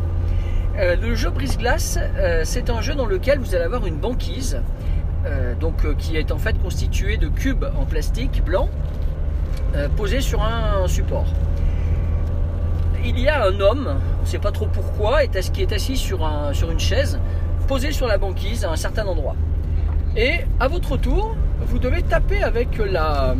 Euh, 0.77 0.95
le 0.95 1.13
jeu 1.13 1.29
Brise 1.29 1.57
Glace, 1.57 1.99
euh, 1.99 2.43
c'est 2.45 2.69
un 2.69 2.79
jeu 2.79 2.95
dans 2.95 3.05
lequel 3.05 3.37
vous 3.39 3.53
allez 3.53 3.65
avoir 3.65 3.85
une 3.85 3.97
banquise, 3.97 4.61
donc 5.59 5.95
qui 5.97 6.17
est 6.17 6.33
en 6.33 6.37
fait 6.37 6.61
constituée 6.61 7.15
de 7.15 7.29
cubes 7.29 7.65
en 7.77 7.85
plastique 7.85 8.43
blanc 8.43 8.67
posés 9.95 10.19
sur 10.19 10.43
un 10.43 10.85
support 10.89 11.27
il 13.05 13.19
y 13.19 13.27
a 13.27 13.45
un 13.45 13.59
homme, 13.59 13.95
on 14.23 14.25
ne 14.25 14.29
sait 14.31 14.39
pas 14.39 14.53
trop 14.53 14.67
pourquoi, 14.67 15.25
est 15.25 15.51
qui 15.51 15.63
est 15.63 15.73
assis 15.73 15.97
sur, 15.97 16.25
un- 16.25 16.53
sur 16.53 16.71
une 16.71 16.79
chaise, 16.79 17.19
posé 17.67 17.91
sur 17.91 18.07
la 18.07 18.17
banquise 18.17 18.63
à 18.63 18.71
un 18.71 18.77
certain 18.77 19.05
endroit. 19.05 19.35
Et 20.15 20.35
à 20.61 20.69
votre 20.69 20.95
tour, 20.95 21.35
vous 21.67 21.77
devez 21.77 22.03
taper 22.03 22.41
avec, 22.41 22.77
la, 22.77 23.35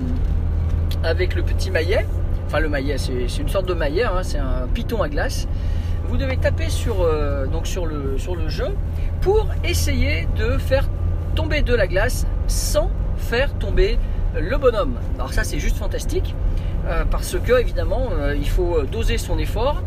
avec 1.01 1.35
le 1.35 1.43
petit 1.43 1.71
maillet. 1.71 2.05
Enfin, 2.47 2.59
le 2.59 2.67
maillet, 2.67 2.97
c'est 2.97 3.37
une 3.39 3.47
sorte 3.47 3.65
de 3.65 3.73
maillet, 3.73 4.03
hein, 4.03 4.23
c'est 4.23 4.39
un 4.39 4.67
piton 4.73 5.01
à 5.01 5.07
glace. 5.07 5.47
Vous 6.09 6.17
devez 6.17 6.35
taper 6.35 6.67
sur, 6.67 6.97
euh, 6.99 7.47
donc 7.47 7.65
sur, 7.65 7.85
le, 7.85 8.17
sur 8.17 8.35
le 8.35 8.49
jeu 8.49 8.75
pour 9.21 9.47
essayer 9.63 10.27
de 10.37 10.57
faire 10.57 10.89
tomber 11.33 11.61
de 11.61 11.73
la 11.73 11.87
glace 11.87 12.27
sans 12.47 12.91
faire 13.15 13.53
tomber 13.53 13.97
le 14.37 14.57
bonhomme. 14.57 14.95
Alors 15.15 15.31
ça 15.31 15.45
c'est 15.45 15.59
juste 15.59 15.77
fantastique 15.77 16.35
euh, 16.87 17.05
parce 17.09 17.37
que 17.39 17.57
évidemment 17.57 18.09
euh, 18.11 18.35
il 18.35 18.49
faut 18.49 18.81
doser 18.83 19.17
son 19.17 19.39
effort, 19.39 19.81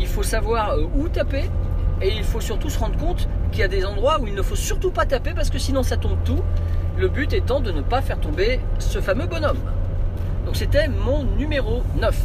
il 0.00 0.06
faut 0.06 0.22
savoir 0.22 0.76
où 0.96 1.08
taper 1.08 1.44
et 2.02 2.08
il 2.08 2.24
faut 2.24 2.40
surtout 2.40 2.70
se 2.70 2.78
rendre 2.78 2.96
compte 2.96 3.28
qu'il 3.52 3.60
y 3.60 3.64
a 3.64 3.68
des 3.68 3.84
endroits 3.84 4.20
où 4.20 4.26
il 4.26 4.34
ne 4.34 4.42
faut 4.42 4.56
surtout 4.56 4.90
pas 4.90 5.04
taper 5.04 5.32
parce 5.34 5.50
que 5.50 5.58
sinon 5.58 5.82
ça 5.82 5.96
tombe 5.96 6.16
tout. 6.24 6.40
Le 6.96 7.08
but 7.08 7.32
étant 7.32 7.60
de 7.60 7.70
ne 7.70 7.82
pas 7.82 8.00
faire 8.00 8.18
tomber 8.18 8.60
ce 8.78 9.00
fameux 9.00 9.26
bonhomme. 9.26 9.60
Donc 10.46 10.56
c'était 10.56 10.88
mon 10.88 11.24
numéro 11.24 11.82
9. 12.00 12.16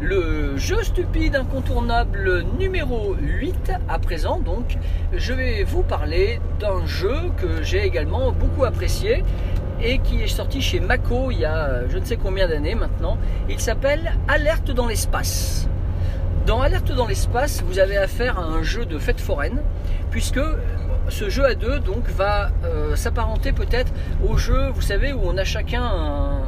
Le 0.00 0.56
jeu 0.56 0.82
stupide 0.82 1.36
incontournable 1.36 2.44
numéro 2.58 3.14
8 3.20 3.72
à 3.86 3.98
présent 3.98 4.38
donc 4.38 4.78
je 5.12 5.34
vais 5.34 5.62
vous 5.62 5.82
parler 5.82 6.40
d'un 6.58 6.86
jeu 6.86 7.14
que 7.36 7.62
j'ai 7.62 7.84
également 7.84 8.32
beaucoup 8.32 8.64
apprécié 8.64 9.22
et 9.82 9.98
qui 9.98 10.22
est 10.22 10.26
sorti 10.26 10.62
chez 10.62 10.80
Mako 10.80 11.30
il 11.32 11.40
y 11.40 11.44
a 11.44 11.86
je 11.86 11.98
ne 11.98 12.04
sais 12.04 12.16
combien 12.16 12.48
d'années 12.48 12.74
maintenant. 12.74 13.18
Il 13.48 13.60
s'appelle 13.60 14.12
Alerte 14.28 14.70
dans 14.70 14.86
l'espace. 14.86 15.68
Dans 16.50 16.62
Alerte 16.62 16.90
dans 16.90 17.06
l'espace, 17.06 17.62
vous 17.64 17.78
avez 17.78 17.96
affaire 17.96 18.36
à 18.36 18.42
un 18.42 18.64
jeu 18.64 18.84
de 18.84 18.98
fête 18.98 19.20
foraine, 19.20 19.62
puisque 20.10 20.40
ce 21.08 21.30
jeu 21.30 21.44
à 21.44 21.54
deux 21.54 21.78
donc 21.78 22.08
va 22.08 22.50
euh, 22.64 22.96
s'apparenter 22.96 23.52
peut-être 23.52 23.92
au 24.28 24.36
jeu, 24.36 24.66
vous 24.74 24.80
savez, 24.80 25.12
où 25.12 25.20
on 25.22 25.36
a 25.38 25.44
chacun 25.44 26.42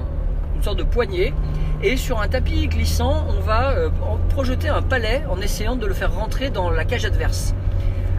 une 0.56 0.62
sorte 0.64 0.78
de 0.78 0.82
poignée, 0.82 1.32
et 1.84 1.96
sur 1.96 2.20
un 2.20 2.26
tapis 2.26 2.66
glissant, 2.66 3.28
on 3.28 3.40
va 3.42 3.76
euh, 3.76 3.90
projeter 4.30 4.68
un 4.68 4.82
palais 4.82 5.22
en 5.30 5.40
essayant 5.40 5.76
de 5.76 5.86
le 5.86 5.94
faire 5.94 6.12
rentrer 6.12 6.50
dans 6.50 6.68
la 6.68 6.84
cage 6.84 7.04
adverse. 7.04 7.54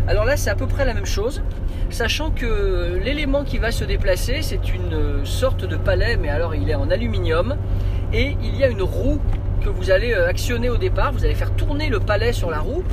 Alors 0.07 0.23
là, 0.23 0.37
c'est 0.37 0.49
à 0.49 0.55
peu 0.55 0.67
près 0.67 0.85
la 0.85 0.93
même 0.93 1.05
chose, 1.05 1.43
sachant 1.89 2.31
que 2.31 2.97
l'élément 3.03 3.43
qui 3.43 3.57
va 3.57 3.73
se 3.73 3.83
déplacer, 3.83 4.41
c'est 4.41 4.73
une 4.73 5.25
sorte 5.25 5.65
de 5.65 5.75
palais, 5.75 6.15
mais 6.15 6.29
alors 6.29 6.55
il 6.55 6.69
est 6.69 6.75
en 6.75 6.89
aluminium, 6.89 7.57
et 8.13 8.37
il 8.41 8.55
y 8.55 8.63
a 8.63 8.69
une 8.69 8.83
roue 8.83 9.19
que 9.63 9.70
vous 9.70 9.91
allez 9.91 10.13
euh, 10.13 10.27
actionner 10.27 10.70
au 10.70 10.77
départ. 10.77 11.13
Vous 11.13 11.24
allez 11.24 11.36
faire 11.36 11.55
tourner 11.55 11.89
le 11.89 12.00
palais 12.00 12.34
sur 12.34 12.50
la 12.50 12.60
roue 12.60 12.84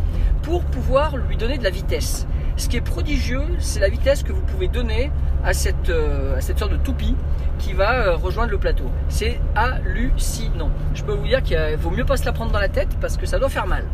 pour 0.42 0.64
pouvoir 0.64 1.16
lui 1.16 1.36
donner 1.36 1.58
de 1.58 1.64
la 1.64 1.70
vitesse. 1.70 2.26
Ce 2.56 2.68
qui 2.68 2.76
est 2.76 2.82
prodigieux, 2.82 3.42
c'est 3.58 3.80
la 3.80 3.88
vitesse 3.88 4.22
que 4.22 4.32
vous 4.32 4.42
pouvez 4.42 4.68
donner 4.68 5.10
à 5.44 5.52
cette, 5.52 5.90
euh, 5.90 6.36
à 6.36 6.40
cette 6.40 6.58
sorte 6.58 6.72
de 6.72 6.76
toupie 6.76 7.16
qui 7.58 7.72
va 7.72 8.06
euh, 8.06 8.16
rejoindre 8.16 8.52
le 8.52 8.58
plateau. 8.58 8.84
C'est 9.08 9.40
hallucinant. 9.54 10.70
Je 10.94 11.02
peux 11.02 11.12
vous 11.12 11.26
dire 11.26 11.42
qu'il 11.42 11.58
vaut 11.78 11.90
mieux 11.90 12.04
pas 12.04 12.16
se 12.16 12.24
la 12.24 12.32
prendre 12.32 12.52
dans 12.52 12.60
la 12.60 12.68
tête 12.68 12.96
parce 13.00 13.16
que 13.16 13.26
ça 13.26 13.38
doit 13.38 13.48
faire 13.48 13.66
mal. 13.66 13.84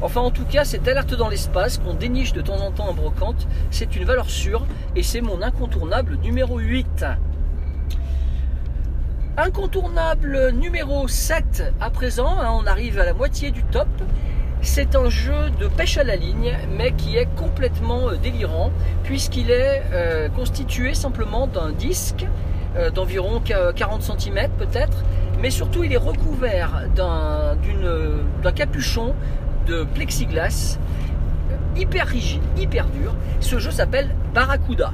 Enfin, 0.00 0.20
en 0.20 0.30
tout 0.30 0.44
cas, 0.44 0.64
cette 0.64 0.86
alerte 0.86 1.14
dans 1.14 1.28
l'espace 1.28 1.78
qu'on 1.78 1.94
déniche 1.94 2.32
de 2.32 2.40
temps 2.40 2.58
en 2.58 2.70
temps 2.70 2.88
en 2.88 2.94
brocante, 2.94 3.48
c'est 3.70 3.96
une 3.96 4.04
valeur 4.04 4.30
sûre 4.30 4.64
et 4.94 5.02
c'est 5.02 5.20
mon 5.20 5.42
incontournable 5.42 6.16
numéro 6.22 6.58
8. 6.58 7.04
Incontournable 9.40 10.50
numéro 10.50 11.06
7 11.06 11.72
à 11.80 11.90
présent, 11.90 12.40
hein, 12.40 12.50
on 12.60 12.66
arrive 12.66 12.98
à 12.98 13.04
la 13.04 13.14
moitié 13.14 13.52
du 13.52 13.62
top. 13.62 13.86
C'est 14.62 14.96
un 14.96 15.08
jeu 15.08 15.50
de 15.60 15.68
pêche 15.68 15.96
à 15.96 16.02
la 16.02 16.16
ligne, 16.16 16.58
mais 16.76 16.90
qui 16.90 17.16
est 17.16 17.28
complètement 17.36 18.08
euh, 18.08 18.16
délirant, 18.16 18.72
puisqu'il 19.04 19.52
est 19.52 19.84
euh, 19.92 20.28
constitué 20.28 20.92
simplement 20.92 21.46
d'un 21.46 21.70
disque 21.70 22.26
euh, 22.76 22.90
d'environ 22.90 23.40
40 23.40 24.02
cm 24.02 24.48
peut-être, 24.58 25.04
mais 25.40 25.50
surtout 25.50 25.84
il 25.84 25.92
est 25.92 25.96
recouvert 25.96 26.88
d'un 26.96 28.52
capuchon 28.56 29.14
de 29.68 29.84
plexiglas 29.84 30.80
hyper 31.76 32.08
rigide, 32.08 32.42
hyper 32.56 32.86
dur. 32.86 33.14
Ce 33.38 33.60
jeu 33.60 33.70
s'appelle 33.70 34.08
Barracuda. 34.34 34.92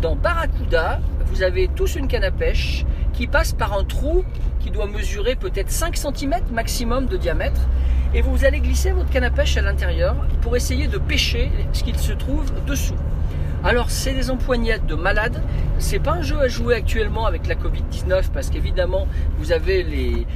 Dans 0.00 0.14
Barracuda, 0.14 1.00
vous 1.34 1.42
avez 1.42 1.66
tous 1.66 1.96
une 1.96 2.06
canne 2.06 2.22
à 2.22 2.30
pêche 2.30 2.84
qui 3.12 3.26
passe 3.26 3.52
par 3.52 3.76
un 3.76 3.82
trou 3.82 4.24
qui 4.60 4.70
doit 4.70 4.86
mesurer 4.86 5.34
peut-être 5.34 5.68
5 5.68 5.96
cm 5.96 6.32
maximum 6.52 7.06
de 7.06 7.16
diamètre. 7.16 7.60
Et 8.14 8.22
vous 8.22 8.44
allez 8.44 8.60
glisser 8.60 8.92
votre 8.92 9.10
canne 9.10 9.24
à 9.24 9.32
pêche 9.32 9.56
à 9.56 9.62
l'intérieur 9.62 10.14
pour 10.42 10.54
essayer 10.54 10.86
de 10.86 10.96
pêcher 10.96 11.50
ce 11.72 11.82
qu'il 11.82 11.98
se 11.98 12.12
trouve 12.12 12.52
dessous. 12.68 12.94
Alors 13.64 13.88
c'est 13.88 14.12
des 14.12 14.30
empoignettes 14.30 14.84
de 14.84 14.94
malades. 14.94 15.40
C'est 15.78 15.98
pas 15.98 16.12
un 16.12 16.22
jeu 16.22 16.38
à 16.38 16.48
jouer 16.48 16.74
actuellement 16.74 17.24
avec 17.24 17.46
la 17.46 17.54
Covid-19 17.54 18.24
parce 18.32 18.50
qu'évidemment 18.50 19.08
vous 19.38 19.52
avez 19.52 19.82
les, 19.82 20.26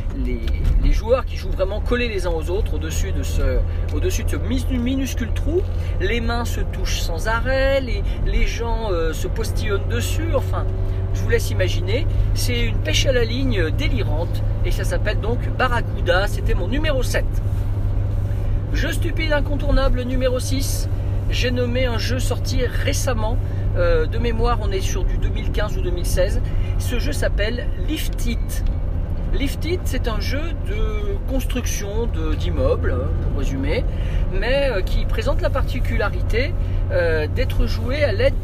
joueurs 0.92 1.26
qui 1.26 1.36
jouent 1.36 1.50
vraiment 1.50 1.80
collés 1.80 2.08
les 2.08 2.26
uns 2.26 2.30
aux 2.30 2.48
autres 2.50 2.74
au-dessus 2.74 3.12
de 3.12 3.22
ce, 3.22 3.58
au-dessus 3.94 4.24
de 4.24 4.30
ce 4.30 4.36
minuscule 4.72 5.30
trou. 5.34 5.60
Les 6.00 6.22
mains 6.22 6.46
se 6.46 6.60
touchent 6.60 7.00
sans 7.00 7.28
arrêt, 7.28 7.82
les, 7.82 8.02
les 8.26 8.46
gens 8.46 8.90
euh, 8.90 9.12
se 9.12 9.28
postillonnent 9.28 9.88
dessus. 9.88 10.34
Enfin, 10.34 10.64
je 11.12 11.20
vous 11.20 11.28
laisse 11.28 11.50
imaginer. 11.50 12.06
C'est 12.32 12.58
une 12.58 12.78
pêche 12.78 13.04
à 13.04 13.12
la 13.12 13.24
ligne 13.24 13.70
délirante 13.70 14.42
et 14.64 14.70
ça 14.70 14.84
s'appelle 14.84 15.20
donc 15.20 15.38
Barracuda. 15.58 16.26
C'était 16.28 16.54
mon 16.54 16.66
numéro 16.66 17.02
7. 17.02 17.24
Jeu 18.72 18.92
stupide 18.92 19.32
incontournable 19.32 20.02
numéro 20.02 20.40
6. 20.40 20.88
J'ai 21.30 21.50
nommé 21.50 21.84
un 21.84 21.98
jeu 21.98 22.18
sorti 22.18 22.64
récemment. 22.64 23.36
Euh, 23.76 24.06
de 24.06 24.16
mémoire, 24.18 24.58
on 24.62 24.72
est 24.72 24.80
sur 24.80 25.04
du 25.04 25.18
2015 25.18 25.76
ou 25.76 25.82
2016. 25.82 26.40
Ce 26.78 26.98
jeu 26.98 27.12
s'appelle 27.12 27.66
Lift 27.86 28.26
It. 28.26 28.64
Lift 29.34 29.64
It, 29.66 29.80
c'est 29.84 30.08
un 30.08 30.20
jeu 30.20 30.40
de 30.66 31.18
construction 31.28 32.08
d'immeubles, 32.38 32.92
hein, 32.92 33.10
pour 33.22 33.38
résumer, 33.40 33.84
mais 34.32 34.70
euh, 34.70 34.80
qui 34.80 35.04
présente 35.04 35.42
la 35.42 35.50
particularité 35.50 36.54
euh, 36.92 37.26
d'être 37.26 37.66
joué 37.66 38.04
à 38.04 38.12
l'aide 38.12 38.34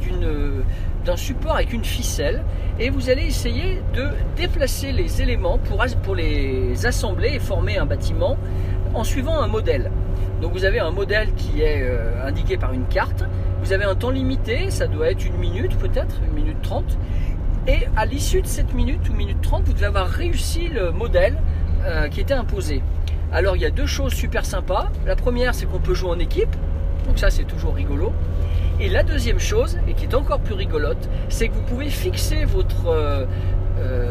d'un 1.07 1.17
support 1.17 1.57
avec 1.57 1.73
une 1.73 1.85
ficelle 1.85 2.45
et 2.79 2.91
vous 2.91 3.09
allez 3.09 3.25
essayer 3.25 3.81
de 3.95 4.09
déplacer 4.37 4.93
les 4.93 5.23
éléments 5.23 5.59
pour 5.59 6.15
les 6.15 6.85
assembler 6.85 7.31
et 7.35 7.39
former 7.39 7.79
un 7.79 7.87
bâtiment 7.87 8.37
en 8.93 9.05
suivant 9.05 9.41
un 9.41 9.49
modèle. 9.49 9.91
Donc 10.41 10.53
vous 10.53 10.65
avez 10.65 10.79
un 10.79 10.91
modèle 10.91 11.33
qui 11.35 11.63
est 11.63 11.83
euh, 11.83 12.27
indiqué 12.27 12.57
par 12.57 12.73
une 12.73 12.87
carte, 12.87 13.25
vous 13.63 13.73
avez 13.73 13.85
un 13.85 13.95
temps 13.95 14.11
limité, 14.11 14.71
ça 14.71 14.87
doit 14.87 15.11
être 15.11 15.25
une 15.25 15.37
minute 15.37 15.79
peut-être, 15.79 16.21
une 16.27 16.35
minute 16.35 16.61
trente, 16.63 16.99
et 17.67 17.89
à 17.97 18.05
l'issue 18.05 18.43
de 18.43 18.47
cette 18.47 18.75
minute 18.75 19.09
ou 19.09 19.15
minute 19.15 19.41
trente, 19.41 19.65
vous 19.65 19.73
devez 19.73 19.87
avoir 19.87 20.07
réussi 20.07 20.69
le 20.69 20.91
modèle 20.91 21.39
euh, 21.85 22.09
qui 22.09 22.21
était 22.21 22.35
imposé. 22.35 22.83
Alors 23.33 23.57
il 23.57 23.63
y 23.63 23.65
a 23.65 23.71
deux 23.71 23.87
choses 23.87 24.13
super 24.13 24.45
sympas. 24.45 24.91
La 25.07 25.17
première, 25.17 25.55
c'est 25.55 25.67
qu'on 25.67 25.81
peut 25.81 25.95
jouer 25.95 26.11
en 26.11 26.19
équipe, 26.19 26.55
donc 27.07 27.19
ça 27.19 27.31
c'est 27.31 27.45
toujours 27.45 27.75
rigolo. 27.75 28.13
Et 28.81 28.89
la 28.89 29.03
deuxième 29.03 29.39
chose, 29.39 29.79
et 29.89 29.95
qui 29.95 30.05
est 30.05 30.15
encore 30.15 30.41
plus 30.41 30.55
rigolote, 30.55 31.09
c'est 31.29 31.49
que 31.49 31.55
vous 31.55 31.63
pouvez 31.63 31.89
fixer 31.89 32.45
votre, 32.45 32.89
euh, 32.89 33.27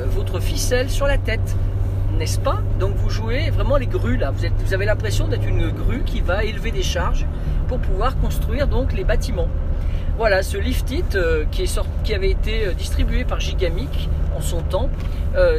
votre 0.08 0.40
ficelle 0.40 0.90
sur 0.90 1.06
la 1.06 1.18
tête, 1.18 1.56
n'est-ce 2.18 2.40
pas 2.40 2.62
Donc 2.80 2.96
vous 2.96 3.10
jouez 3.10 3.50
vraiment 3.50 3.78
les 3.78 3.88
grues 3.88 4.18
là. 4.18 4.32
Vous, 4.32 4.74
avez 4.74 4.86
l'impression 4.86 5.28
d'être 5.28 5.48
une 5.48 5.70
grue 5.70 6.04
qui 6.04 6.22
va 6.22 6.44
élever 6.44 6.72
des 6.72 6.84
charges 6.84 7.26
pour 7.68 7.80
pouvoir 7.80 8.18
construire 8.18 8.68
donc 8.68 8.94
les 8.94 9.04
bâtiments. 9.04 9.48
Voilà, 10.18 10.44
ce 10.44 10.58
Lift 10.58 10.92
It 10.92 11.16
euh, 11.16 11.46
qui, 11.52 12.14
avait 12.14 12.30
été 12.30 12.74
distribué 12.78 13.24
par 13.24 13.40
Gigamic 13.40 14.10
en 14.36 14.42
son 14.42 14.62
temps, 14.62 14.90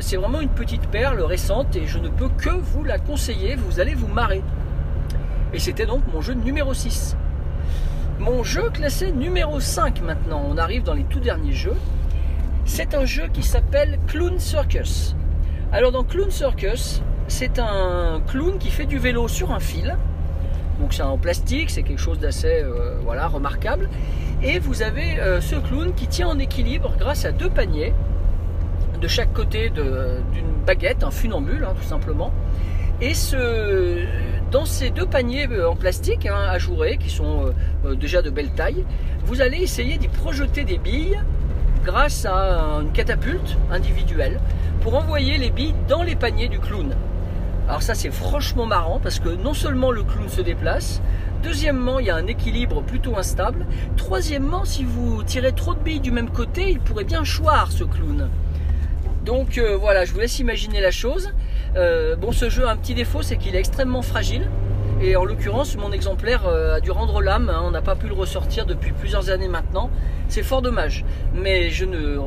c'est 0.01 0.17
vraiment 0.17 0.41
une 0.41 0.49
petite 0.49 0.87
perle 0.89 1.21
récente 1.21 1.75
et 1.75 1.87
je 1.87 1.99
ne 1.99 2.09
peux 2.09 2.29
que 2.29 2.51
vous 2.51 2.85
la 2.85 2.99
conseiller, 2.99 3.57
vous 3.57 3.81
allez 3.81 3.95
vous 3.95 4.07
marrer. 4.07 4.43
Et 5.53 5.59
c'était 5.61 5.87
donc 5.87 6.03
mon 6.13 6.21
jeu 6.21 6.35
numéro 6.35 6.75
6. 6.75 7.17
Mon 8.19 8.45
jeu 8.45 8.71
classé 8.71 9.13
numéro 9.13 9.59
5 9.61 10.01
maintenant, 10.03 10.45
on 10.49 10.57
arrive 10.57 10.83
dans 10.83 10.95
les 10.95 11.05
tout 11.05 11.21
derniers 11.21 11.53
jeux. 11.53 11.77
C'est 12.65 12.95
un 12.95 13.05
jeu 13.05 13.29
qui 13.33 13.43
s'appelle 13.43 13.99
Clown 14.07 14.39
Circus. 14.39 15.15
Alors 15.75 15.91
dans 15.91 16.05
Clown 16.05 16.31
Circus, 16.31 17.03
c'est 17.27 17.59
un 17.59 18.23
clown 18.29 18.59
qui 18.59 18.71
fait 18.71 18.87
du 18.87 18.97
vélo 18.97 19.27
sur 19.27 19.51
un 19.51 19.59
fil. 19.59 19.97
Donc 20.79 20.95
c'est 20.95 21.03
en 21.03 21.19
plastique, 21.19 21.69
c'est 21.69 21.83
quelque 21.83 22.01
chose 22.01 22.21
d'assez 22.21 22.63
euh, 22.63 22.95
voilà, 23.03 23.27
remarquable. 23.27 23.91
Et 24.41 24.61
vous 24.61 24.83
avez 24.83 25.19
euh, 25.19 25.41
ce 25.41 25.57
clown 25.57 25.93
qui 25.93 26.07
tient 26.07 26.29
en 26.29 26.39
équilibre 26.39 26.95
grâce 26.97 27.25
à 27.25 27.33
deux 27.33 27.51
paniers 27.51 27.93
de 29.01 29.09
chaque 29.09 29.33
côté 29.33 29.69
d'une 29.71 30.53
baguette, 30.65 31.03
un 31.03 31.11
funambule 31.11 31.65
hein, 31.65 31.75
tout 31.77 31.89
simplement. 31.89 32.33
Et 33.01 33.13
dans 34.53 34.67
ces 34.67 34.91
deux 34.91 35.07
paniers 35.07 35.49
euh, 35.51 35.69
en 35.69 35.75
plastique 35.75 36.27
hein, 36.27 36.39
ajourés, 36.51 36.99
qui 36.99 37.11
sont 37.11 37.53
déjà 37.99 38.23
de 38.23 38.31
belle 38.31 38.51
taille, 38.51 38.85
vous 39.27 39.41
allez 39.41 39.59
essayer 39.59 39.99
d'y 39.99 40.07
projeter 40.07 40.63
des 40.63 40.79
billes 40.79 41.19
grâce 41.85 42.27
à 42.27 42.79
une 42.81 42.93
catapulte 42.93 43.59
individuelle 43.73 44.39
pour 44.85 44.97
envoyer 44.97 45.39
les 45.39 45.51
billes 45.51 45.75
dans 45.89 46.03
les 46.03 46.15
paniers 46.15 46.49
du 46.49 46.61
clown. 46.61 46.95
Alors 47.69 47.81
ça 47.81 47.95
c'est 47.95 48.11
franchement 48.11 48.67
marrant 48.67 49.01
parce 49.03 49.19
que 49.19 49.31
non 49.31 49.55
seulement 49.55 49.91
le 49.91 50.03
clown 50.05 50.29
se 50.29 50.43
déplace 50.43 51.01
Deuxièmement, 51.43 51.99
il 51.99 52.07
y 52.07 52.11
a 52.11 52.17
un 52.17 52.27
équilibre 52.27 52.83
plutôt 52.83 53.19
instable. 53.19 53.67
Troisièmement, 53.99 54.65
si 54.65 54.83
vous 54.83 55.23
tirez 55.23 55.53
trop 55.53 55.75
de 55.75 55.79
billes 55.79 56.01
du 56.01 56.11
même 56.11 56.31
côté, 56.31 56.71
il 56.71 56.81
pourrait 56.81 57.05
bien 57.05 57.23
choir 57.23 57.71
ce 57.71 57.85
clown. 57.85 58.31
Donc 59.27 59.59
euh, 59.59 59.77
voilà, 59.77 60.07
je 60.07 60.13
vous 60.13 60.21
laisse 60.21 60.39
imaginer 60.39 60.81
la 60.81 60.91
chose. 60.91 61.33
Euh, 61.77 62.17
bon, 62.17 62.33
ce 62.33 62.49
jeu 62.49 62.67
a 62.67 62.71
un 62.71 62.77
petit 62.77 62.95
défaut, 62.95 63.21
c'est 63.21 63.37
qu'il 63.37 63.55
est 63.57 63.59
extrêmement 63.59 64.01
fragile. 64.01 64.49
Et 65.03 65.17
en 65.17 65.25
l'occurrence, 65.25 65.77
mon 65.77 65.93
exemplaire 65.93 66.47
euh, 66.47 66.77
a 66.77 66.81
dû 66.81 66.91
rendre 66.91 67.21
l'âme. 67.21 67.51
hein. 67.51 67.61
on 67.63 67.71
n'a 67.71 67.83
pas 67.83 67.95
pu 67.95 68.07
le 68.07 68.15
ressortir 68.15 68.65
depuis 68.65 68.93
plusieurs 68.93 69.29
années 69.29 69.49
maintenant. 69.49 69.91
C'est 70.29 70.43
fort 70.43 70.63
dommage. 70.63 71.05
Mais 71.35 71.69
je 71.69 71.85
ne, 71.85 72.19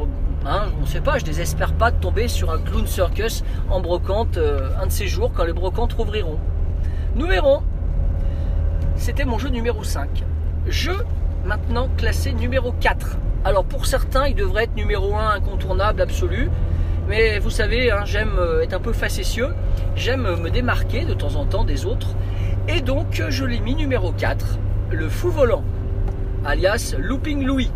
hein, 0.48 0.66
on 0.82 0.86
sait 0.86 1.02
pas, 1.02 1.18
je 1.18 1.26
désespère 1.26 1.74
pas 1.74 1.92
de 1.92 1.98
tomber 1.98 2.28
sur 2.28 2.52
un 2.52 2.60
clown 2.60 2.88
circus 2.88 3.44
en 3.70 3.82
brocante 3.82 4.38
euh, 4.38 4.70
un 4.82 4.88
de 4.88 4.92
ces 4.92 5.08
jours 5.08 5.32
quand 5.34 5.44
les 5.44 5.54
brocantes 5.54 5.94
rouvriront. 5.94 6.40
Nous 7.16 7.28
verrons. 7.28 7.62
C'était 8.96 9.26
mon 9.26 9.38
jeu 9.38 9.50
numéro 9.50 9.84
5. 9.84 10.24
Jeu 10.68 10.98
maintenant 11.46 11.90
classé 11.98 12.34
numéro 12.34 12.72
4. 12.72 13.18
Alors 13.46 13.66
pour 13.66 13.86
certains, 13.86 14.28
il 14.28 14.36
devrait 14.36 14.64
être 14.64 14.76
numéro 14.76 15.16
1 15.16 15.36
incontournable 15.36 16.02
absolu. 16.02 16.50
Mais 17.08 17.40
vous 17.40 17.50
savez, 17.50 17.92
hein, 17.92 18.02
j'aime 18.06 18.36
euh, 18.38 18.62
être 18.62 18.74
un 18.74 18.80
peu 18.80 18.94
facétieux. 18.94 19.50
J'aime 19.96 20.42
me 20.42 20.50
démarquer 20.50 21.06
de 21.06 21.14
temps 21.14 21.36
en 21.36 21.46
temps 21.46 21.64
des 21.64 21.86
autres. 21.86 22.16
Et 22.68 22.82
donc 22.82 23.24
je 23.30 23.46
l'ai 23.46 23.60
mis 23.60 23.76
numéro 23.76 24.12
4, 24.12 24.60
le 24.92 25.08
fou 25.08 25.30
volant, 25.32 25.64
alias 26.46 26.96
Looping 27.00 27.46
Louis. 27.46 27.72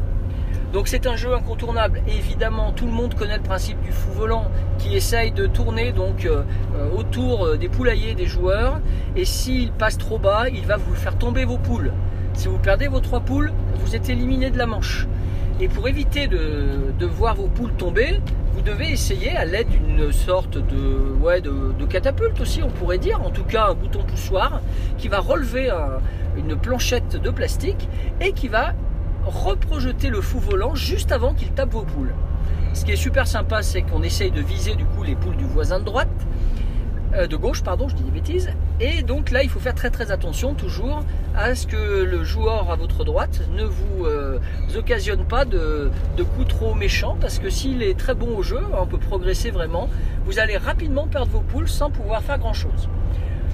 Donc 0.74 0.88
c'est 0.88 1.06
un 1.08 1.16
jeu 1.16 1.34
incontournable. 1.34 2.02
Évidemment, 2.08 2.72
tout 2.72 2.86
le 2.86 2.92
monde 2.92 3.14
connaît 3.16 3.38
le 3.38 3.44
principe 3.44 3.82
du 3.82 3.92
fou 3.92 4.12
volant 4.14 4.50
qui 4.78 4.96
essaye 4.96 5.32
de 5.32 5.46
tourner 5.48 5.92
donc 5.92 6.26
euh, 6.26 6.44
euh, 6.76 6.90
autour 6.98 7.46
euh, 7.46 7.58
des 7.58 7.68
poulaillers 7.70 8.16
des 8.16 8.26
joueurs. 8.26 8.80
Et 9.16 9.26
s'il 9.26 9.72
passe 9.72 9.98
trop 9.98 10.18
bas, 10.18 10.50
il 10.50 10.66
va 10.66 10.78
vous 10.78 10.96
faire 10.96 11.18
tomber 11.18 11.44
vos 11.46 11.58
poules. 11.58 11.92
Si 12.34 12.48
vous 12.48 12.58
perdez 12.58 12.88
vos 12.88 13.02
trois 13.02 13.20
poules, 13.20 13.52
vous 13.76 13.96
êtes 13.96 14.10
éliminé 14.10 14.50
de 14.50 14.58
la 14.58 14.66
manche. 14.66 15.08
Et 15.60 15.68
pour 15.68 15.88
éviter 15.88 16.28
de, 16.28 16.94
de 16.98 17.06
voir 17.06 17.36
vos 17.36 17.48
poules 17.48 17.74
tomber, 17.74 18.20
vous 18.54 18.62
devez 18.62 18.90
essayer 18.92 19.36
à 19.36 19.46
l'aide 19.46 19.68
d'une 19.70 20.12
sorte 20.12 20.58
de, 20.58 21.14
ouais, 21.22 21.42
de, 21.42 21.52
catapulte 21.86 22.40
aussi, 22.40 22.64
on 22.64 22.70
pourrait 22.70 22.98
dire, 22.98 23.22
en 23.22 23.30
tout 23.32 23.44
cas 23.44 23.68
un 23.68 23.74
bouton 23.74 24.02
poussoir, 24.04 24.62
qui 24.98 25.10
va 25.10 25.20
relever 25.20 25.70
un- 25.70 26.00
une 26.38 26.56
planchette 26.56 27.18
de 27.22 27.30
plastique 27.30 27.90
et 28.22 28.32
qui 28.32 28.48
va 28.48 28.72
reprojeter 29.26 30.10
le 30.10 30.22
fou 30.22 30.40
volant 30.40 30.76
juste 30.76 31.12
avant 31.12 31.34
qu'il 31.34 31.52
tape 31.52 31.72
vos 31.72 31.84
poules. 31.84 32.14
Ce 32.74 32.86
qui 32.86 32.92
est 32.92 32.98
super 32.98 33.28
sympa, 33.28 33.62
c'est 33.62 33.82
qu'on 33.82 34.04
essaye 34.04 34.32
de 34.32 34.42
viser 34.42 34.76
du 34.76 34.86
coup 34.86 35.04
les 35.04 35.16
poules 35.16 35.36
du 35.36 35.46
voisin 35.46 35.80
de 35.80 35.86
droite, 35.86 36.08
euh, 37.14 37.28
de 37.28 37.36
gauche, 37.36 37.62
pardon, 37.62 37.90
je 37.90 37.96
dis 37.96 38.04
des 38.04 38.12
bêtises. 38.12 38.50
Et 38.80 39.04
donc 39.04 39.32
là, 39.32 39.44
il 39.44 39.50
faut 39.50 39.60
faire 39.60 39.76
très 39.76 39.90
très 39.90 40.12
attention 40.12 40.54
toujours 40.54 41.04
à 41.36 41.56
ce 41.56 41.68
que 41.68 42.04
le 42.04 42.24
joueur 42.24 42.72
à 42.72 42.76
votre 42.76 43.04
droite 43.04 43.42
ne 43.54 43.66
vous 43.66 44.06
euh, 44.06 44.40
occasionne 44.78 45.26
pas 45.26 45.44
de, 45.44 45.92
de 46.16 46.24
coups 46.24 46.48
trop 46.48 46.74
méchants, 46.74 47.18
parce 47.20 47.40
que 47.40 47.50
s'il 47.50 47.84
est 47.84 48.00
très 48.00 48.16
bon 48.16 48.38
au 48.38 48.44
jeu, 48.44 48.62
on 48.80 48.88
peut 48.88 48.98
progresser 48.98 49.52
vraiment. 49.52 49.90
Vous 50.26 50.40
allez 50.40 50.56
rapidement 50.56 51.08
perdre 51.08 51.32
vos 51.32 51.42
poules 51.42 51.68
sans 51.68 51.92
pouvoir 51.92 52.22
faire 52.24 52.40
grand 52.40 52.54
chose. 52.54 52.88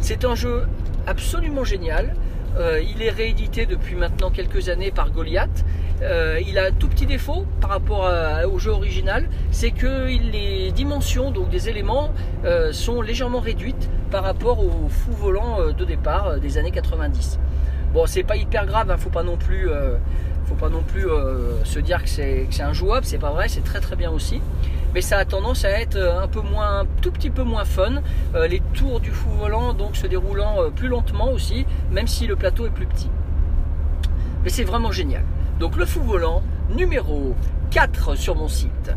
C'est 0.01 0.24
un 0.25 0.36
jeu 0.36 0.67
absolument 1.07 1.63
génial. 1.63 2.13
Euh, 2.58 2.82
il 2.82 3.01
est 3.01 3.10
réédité 3.10 3.66
depuis 3.66 3.96
maintenant 3.96 4.32
quelques 4.32 4.70
années 4.70 4.92
par 4.92 5.12
Goliath. 5.12 5.66
Euh, 6.01 6.39
il 6.48 6.58
a 6.58 6.66
un 6.66 6.72
tout 6.72 6.88
petit 6.88 7.06
défaut 7.06 7.46
par 7.60 7.72
rapport 7.72 8.12
au 8.51 8.60
jeu 8.60 8.72
original, 8.72 9.27
c'est 9.51 9.72
que 9.72 10.08
les 10.08 10.72
dimensions 10.72 11.32
donc 11.32 11.50
des 11.50 11.70
éléments 11.70 12.12
euh, 12.46 12.72
sont 12.72 13.01
légèrement 13.01 13.39
réduites 13.39 13.89
par 14.12 14.24
rapport 14.24 14.60
au 14.60 14.89
fou 14.89 15.12
volant 15.12 15.72
de 15.72 15.86
départ 15.86 16.39
des 16.39 16.58
années 16.58 16.72
90. 16.72 17.39
Bon, 17.94 18.06
c'est 18.06 18.24
pas 18.24 18.36
hyper 18.36 18.66
grave, 18.66 18.92
hein, 18.92 18.98
faut 18.98 19.10
pas 19.10 19.24
non 19.24 19.38
plus, 19.38 19.70
faut 20.46 20.56
pas 20.56 20.70
non 20.70 20.84
plus 20.84 21.08
se 21.63 21.80
dire 21.80 22.04
que 22.04 22.10
c'est 22.10 22.46
que 22.48 22.54
c'est 22.54 22.63
injouable, 22.63 23.06
c'est 23.06 23.18
pas 23.18 23.32
vrai, 23.32 23.48
c'est 23.48 23.63
très 23.63 23.80
très 23.80 23.96
bien 23.96 24.12
aussi. 24.12 24.42
Mais 24.94 25.01
ça 25.01 25.17
a 25.17 25.25
tendance 25.25 25.65
à 25.65 25.70
être 25.70 25.96
euh, 25.98 26.22
un 26.24 26.27
peu 26.27 26.41
moins, 26.41 26.86
tout 27.02 27.12
petit 27.12 27.30
peu 27.30 27.43
moins 27.43 27.65
fun. 27.65 28.02
Euh, 28.36 28.47
les 28.47 28.62
tours 28.73 29.00
du 29.00 29.12
fou 29.12 29.30
volant 29.32 29.73
donc 29.73 29.95
se 29.95 30.08
déroulant 30.08 30.62
euh, 30.63 30.69
plus 30.69 30.88
lentement 30.88 31.30
aussi, 31.32 31.65
même 31.91 32.08
si 32.08 32.26
le 32.26 32.36
plateau 32.36 32.65
est 32.65 32.71
plus 32.71 32.88
petit. 32.88 33.10
Mais 34.43 34.50
c'est 34.50 34.63
vraiment 34.63 34.91
génial. 34.91 35.23
Donc 35.60 35.76
le 35.76 35.86
fou 35.86 36.02
volant 36.04 36.41
numéro 36.69 37.36
4 37.71 38.15
sur 38.15 38.36
mon 38.36 38.47
site. 38.47 38.91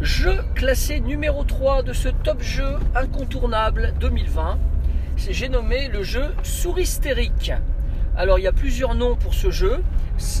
Jeu 0.00 0.40
classé 0.54 1.00
numéro 1.00 1.44
3 1.44 1.82
de 1.82 1.92
ce 1.92 2.08
top 2.08 2.42
jeu 2.42 2.76
incontournable 2.94 3.94
2020. 4.00 4.58
C'est- 5.16 5.32
J'ai 5.32 5.48
nommé 5.48 5.88
le 5.88 6.02
jeu 6.02 6.34
Souristérique. 6.42 7.52
Alors 8.16 8.38
il 8.38 8.42
y 8.42 8.46
a 8.48 8.52
plusieurs 8.52 8.94
noms 8.94 9.14
pour 9.16 9.34
ce 9.34 9.50
jeu. 9.50 9.82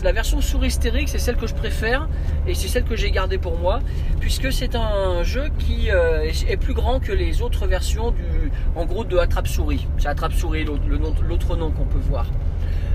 La 0.04 0.12
version 0.12 0.40
Souristérique, 0.40 1.08
c'est 1.08 1.18
celle 1.18 1.36
que 1.36 1.46
je 1.46 1.54
préfère 1.54 2.08
et 2.46 2.54
c'est 2.54 2.68
celle 2.68 2.84
que 2.84 2.94
j'ai 2.94 3.10
gardée 3.10 3.38
pour 3.38 3.58
moi, 3.58 3.80
puisque 4.20 4.52
c'est 4.52 4.76
un 4.76 5.22
jeu 5.22 5.44
qui 5.58 5.90
euh, 5.90 6.30
est 6.48 6.56
plus 6.56 6.74
grand 6.74 7.00
que 7.00 7.10
les 7.12 7.42
autres 7.42 7.66
versions 7.66 8.10
du, 8.10 8.52
en 8.76 8.84
gros, 8.84 9.04
de 9.04 9.16
Attrape-souris. 9.18 9.86
C'est 9.98 10.08
Attrape-souris 10.08 10.64
l'autre 10.64 10.84
le 10.86 10.98
nom- 10.98 11.14
l'autre 11.26 11.56
nom 11.56 11.70
qu'on 11.70 11.86
peut 11.86 11.98
voir. 11.98 12.26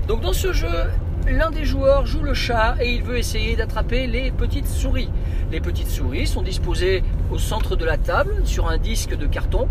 Donc 0.08 0.20
dans 0.22 0.32
ce 0.32 0.52
jeu, 0.52 0.68
l'un 1.28 1.50
des 1.50 1.64
joueurs 1.64 2.06
joue 2.06 2.22
le 2.22 2.32
chat 2.34 2.76
et 2.80 2.94
il 2.94 3.02
veut 3.02 3.18
essayer 3.18 3.56
d'attraper 3.56 4.06
les 4.06 4.30
petites 4.30 4.66
souris. 4.68 5.10
Les 5.52 5.60
petites 5.60 5.90
souris 5.90 6.26
sont 6.26 6.42
disposées 6.42 7.02
au 7.30 7.38
centre 7.38 7.76
de 7.76 7.84
la 7.84 7.98
table 7.98 8.40
sur 8.44 8.68
un 8.68 8.78
disque 8.78 9.16
de 9.16 9.26
carton. 9.26 9.68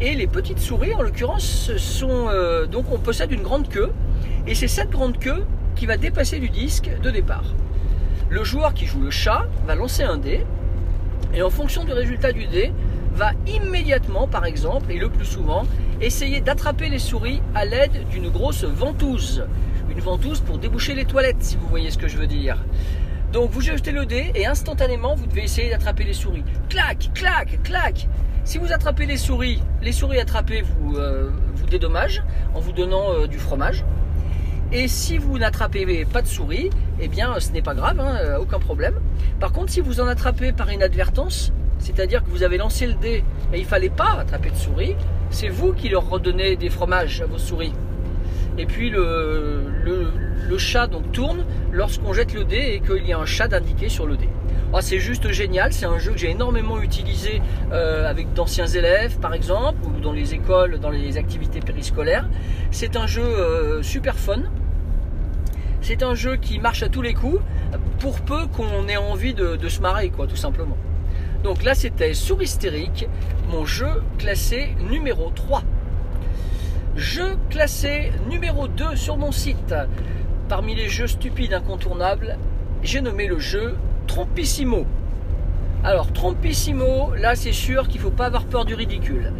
Et 0.00 0.14
les 0.14 0.26
petites 0.26 0.58
souris, 0.58 0.94
en 0.94 1.02
l'occurrence, 1.02 1.70
sont 1.76 2.26
euh, 2.28 2.66
donc 2.66 2.86
on 2.90 2.98
possède 2.98 3.30
une 3.30 3.42
grande 3.42 3.68
queue 3.68 3.92
et 4.46 4.54
c'est 4.56 4.68
cette 4.68 4.90
grande 4.90 5.18
queue 5.18 5.44
qui 5.76 5.86
va 5.86 5.96
dépasser 5.96 6.38
du 6.38 6.48
disque 6.48 6.90
de 7.02 7.10
départ. 7.10 7.44
Le 8.30 8.44
joueur 8.44 8.74
qui 8.74 8.86
joue 8.86 9.00
le 9.00 9.10
chat 9.10 9.46
va 9.66 9.74
lancer 9.74 10.02
un 10.02 10.16
dé 10.16 10.44
et 11.34 11.42
en 11.42 11.50
fonction 11.50 11.84
du 11.84 11.92
résultat 11.92 12.32
du 12.32 12.46
dé, 12.46 12.72
va 13.14 13.32
immédiatement, 13.46 14.26
par 14.26 14.44
exemple, 14.44 14.90
et 14.90 14.98
le 14.98 15.08
plus 15.08 15.24
souvent, 15.24 15.64
essayer 16.00 16.40
d'attraper 16.40 16.88
les 16.88 16.98
souris 16.98 17.42
à 17.54 17.64
l'aide 17.64 18.06
d'une 18.10 18.30
grosse 18.30 18.64
ventouse. 18.64 19.44
Une 19.90 20.00
ventouse 20.00 20.40
pour 20.40 20.58
déboucher 20.58 20.94
les 20.94 21.04
toilettes, 21.04 21.42
si 21.42 21.56
vous 21.56 21.66
voyez 21.68 21.90
ce 21.90 21.98
que 21.98 22.08
je 22.08 22.16
veux 22.16 22.26
dire. 22.26 22.58
Donc 23.32 23.50
vous 23.50 23.62
jetez 23.62 23.92
le 23.92 24.04
dé 24.04 24.30
et 24.34 24.46
instantanément 24.46 25.14
vous 25.14 25.26
devez 25.26 25.44
essayer 25.44 25.70
d'attraper 25.70 26.04
les 26.04 26.12
souris. 26.12 26.44
Clac, 26.68 27.10
clac, 27.14 27.62
clac. 27.62 28.08
Si 28.44 28.58
vous 28.58 28.72
attrapez 28.72 29.06
les 29.06 29.16
souris, 29.16 29.62
les 29.80 29.92
souris 29.92 30.18
attrapées 30.18 30.62
vous, 30.62 30.96
euh, 30.96 31.30
dédommagent 31.70 32.22
en 32.54 32.60
vous 32.60 32.72
donnant 32.72 33.12
euh, 33.12 33.26
du 33.26 33.38
fromage. 33.38 33.84
Et 34.74 34.88
si 34.88 35.18
vous 35.18 35.38
n'attrapez 35.38 36.06
pas 36.06 36.22
de 36.22 36.26
souris, 36.26 36.70
eh 36.98 37.06
bien 37.06 37.38
ce 37.40 37.52
n'est 37.52 37.60
pas 37.60 37.74
grave, 37.74 38.00
hein, 38.00 38.16
euh, 38.20 38.38
aucun 38.38 38.58
problème. 38.58 38.94
Par 39.38 39.52
contre, 39.52 39.70
si 39.70 39.82
vous 39.82 40.00
en 40.00 40.06
attrapez 40.06 40.52
par 40.52 40.72
inadvertance, 40.72 41.52
c'est-à-dire 41.78 42.24
que 42.24 42.30
vous 42.30 42.42
avez 42.42 42.56
lancé 42.56 42.86
le 42.86 42.94
dé 42.94 43.22
et 43.52 43.58
il 43.58 43.66
fallait 43.66 43.90
pas 43.90 44.16
attraper 44.20 44.50
de 44.50 44.56
souris, 44.56 44.96
c'est 45.28 45.48
vous 45.48 45.74
qui 45.74 45.90
leur 45.90 46.08
redonnez 46.08 46.56
des 46.56 46.70
fromages 46.70 47.20
à 47.20 47.26
vos 47.26 47.36
souris. 47.36 47.74
Et 48.56 48.64
puis 48.64 48.88
le, 48.88 49.68
chat 50.58 50.86
donc 50.86 51.10
tourne 51.12 51.44
lorsqu'on 51.72 52.12
jette 52.12 52.34
le 52.34 52.44
dé 52.44 52.74
et 52.74 52.80
qu'il 52.80 53.06
y 53.06 53.12
a 53.12 53.18
un 53.18 53.24
chat 53.24 53.52
indiqué 53.52 53.88
sur 53.88 54.06
le 54.06 54.16
dé. 54.16 54.28
Ah, 54.74 54.80
c'est 54.80 55.00
juste 55.00 55.32
génial, 55.32 55.72
c'est 55.72 55.86
un 55.86 55.98
jeu 55.98 56.12
que 56.12 56.18
j'ai 56.18 56.30
énormément 56.30 56.80
utilisé 56.80 57.42
euh, 57.72 58.08
avec 58.08 58.32
d'anciens 58.32 58.66
élèves 58.66 59.18
par 59.18 59.34
exemple, 59.34 59.78
ou 59.86 60.00
dans 60.00 60.12
les 60.12 60.34
écoles, 60.34 60.78
dans 60.78 60.90
les 60.90 61.18
activités 61.18 61.60
périscolaires. 61.60 62.28
C'est 62.70 62.96
un 62.96 63.06
jeu 63.06 63.22
euh, 63.22 63.82
super 63.82 64.14
fun. 64.14 64.42
C'est 65.82 66.04
un 66.04 66.14
jeu 66.14 66.36
qui 66.36 66.60
marche 66.60 66.84
à 66.84 66.88
tous 66.88 67.02
les 67.02 67.12
coups, 67.12 67.40
pour 67.98 68.20
peu 68.20 68.46
qu'on 68.46 68.86
ait 68.86 68.96
envie 68.96 69.34
de, 69.34 69.68
se 69.68 69.80
marrer, 69.80 70.10
quoi, 70.10 70.28
tout 70.28 70.36
simplement. 70.36 70.76
Donc 71.42 71.64
là, 71.64 71.74
c'était 71.74 72.14
Souristérique, 72.14 73.08
mon 73.50 73.64
jeu 73.64 74.00
classé 74.16 74.76
numéro 74.88 75.32
3. 75.34 75.64
Jeu 76.94 77.36
classé 77.50 78.12
numéro 78.30 78.68
2 78.68 78.94
sur 78.94 79.16
mon 79.16 79.32
site. 79.32 79.74
Parmi 80.48 80.76
les 80.76 80.88
jeux 80.88 81.08
stupides 81.08 81.52
incontournables, 81.52 82.38
j'ai 82.84 83.00
nommé 83.00 83.26
le 83.26 83.40
jeu 83.40 83.74
Trompissimo. 84.06 84.86
Alors, 85.82 86.12
Trompissimo, 86.12 87.12
là, 87.16 87.34
c'est 87.34 87.52
sûr 87.52 87.88
qu'il 87.88 88.00
ne 88.00 88.04
faut 88.04 88.12
pas 88.12 88.26
avoir 88.26 88.44
peur 88.44 88.64
du 88.64 88.74
ridicule. 88.74 89.32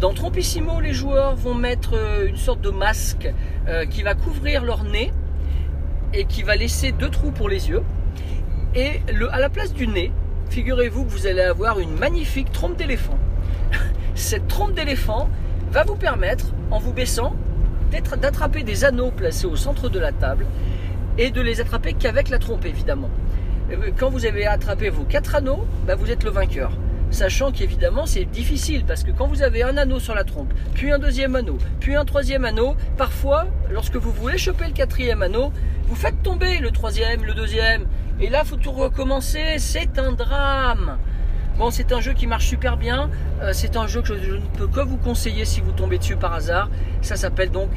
Dans 0.00 0.14
Trompissimo, 0.14 0.80
les 0.80 0.92
joueurs 0.92 1.34
vont 1.34 1.54
mettre 1.54 1.96
euh, 1.96 2.28
une 2.28 2.36
sorte 2.36 2.60
de 2.60 2.70
masque 2.70 3.28
euh, 3.66 3.84
qui 3.84 4.04
va 4.04 4.14
couvrir 4.14 4.62
leur 4.62 4.84
nez 4.84 5.12
et 6.14 6.24
qui 6.24 6.42
va 6.42 6.56
laisser 6.56 6.92
deux 6.92 7.10
trous 7.10 7.30
pour 7.30 7.48
les 7.48 7.68
yeux. 7.68 7.82
Et 8.74 9.00
à 9.30 9.38
la 9.38 9.48
place 9.48 9.72
du 9.72 9.86
nez, 9.86 10.12
figurez-vous 10.50 11.04
que 11.04 11.10
vous 11.10 11.26
allez 11.26 11.42
avoir 11.42 11.78
une 11.78 11.96
magnifique 11.98 12.52
trompe 12.52 12.76
d'éléphant. 12.76 13.18
Cette 14.14 14.48
trompe 14.48 14.74
d'éléphant 14.74 15.28
va 15.70 15.84
vous 15.84 15.96
permettre, 15.96 16.46
en 16.70 16.78
vous 16.78 16.92
baissant, 16.92 17.34
d'attraper 18.20 18.62
des 18.62 18.84
anneaux 18.84 19.10
placés 19.10 19.46
au 19.46 19.56
centre 19.56 19.88
de 19.88 19.98
la 19.98 20.12
table 20.12 20.46
et 21.16 21.30
de 21.30 21.40
les 21.40 21.60
attraper 21.60 21.94
qu'avec 21.94 22.28
la 22.28 22.38
trompe 22.38 22.64
évidemment. 22.64 23.10
Quand 23.98 24.10
vous 24.10 24.24
avez 24.24 24.46
attrapé 24.46 24.88
vos 24.88 25.04
quatre 25.04 25.34
anneaux, 25.34 25.66
bah, 25.86 25.94
vous 25.94 26.10
êtes 26.10 26.24
le 26.24 26.30
vainqueur. 26.30 26.72
sachant 27.10 27.52
qu'évidemment 27.52 28.04
c'est 28.04 28.26
difficile 28.26 28.84
parce 28.86 29.02
que 29.02 29.10
quand 29.10 29.26
vous 29.26 29.42
avez 29.42 29.62
un 29.62 29.78
anneau 29.78 29.98
sur 29.98 30.14
la 30.14 30.24
trompe, 30.24 30.52
puis 30.74 30.92
un 30.92 30.98
deuxième 30.98 31.36
anneau, 31.36 31.56
puis 31.80 31.96
un 31.96 32.04
troisième 32.04 32.44
anneau, 32.44 32.76
parfois 32.98 33.46
lorsque 33.70 33.96
vous 33.96 34.12
voulez 34.12 34.36
choper 34.36 34.66
le 34.66 34.72
quatrième 34.72 35.22
anneau, 35.22 35.50
vous 35.88 35.96
faites 35.96 36.22
tomber 36.22 36.58
le 36.58 36.70
troisième, 36.70 37.24
le 37.24 37.34
deuxième, 37.34 37.86
et 38.20 38.28
là 38.28 38.44
faut 38.44 38.56
tout 38.56 38.72
recommencer, 38.72 39.56
c'est 39.58 39.98
un 39.98 40.12
drame. 40.12 40.98
Bon, 41.58 41.70
c'est 41.70 41.92
un 41.92 42.00
jeu 42.00 42.12
qui 42.12 42.26
marche 42.26 42.46
super 42.46 42.76
bien. 42.76 43.10
Euh, 43.42 43.50
c'est 43.52 43.76
un 43.76 43.86
jeu 43.86 44.00
que 44.00 44.16
je, 44.16 44.34
ne 44.34 44.40
peux 44.56 44.68
que 44.68 44.80
vous 44.80 44.96
conseiller 44.96 45.44
si 45.44 45.60
vous 45.60 45.72
tombez 45.72 45.98
dessus 45.98 46.14
par 46.14 46.34
hasard. 46.34 46.68
Ça 47.02 47.16
s'appelle 47.16 47.50
donc 47.50 47.70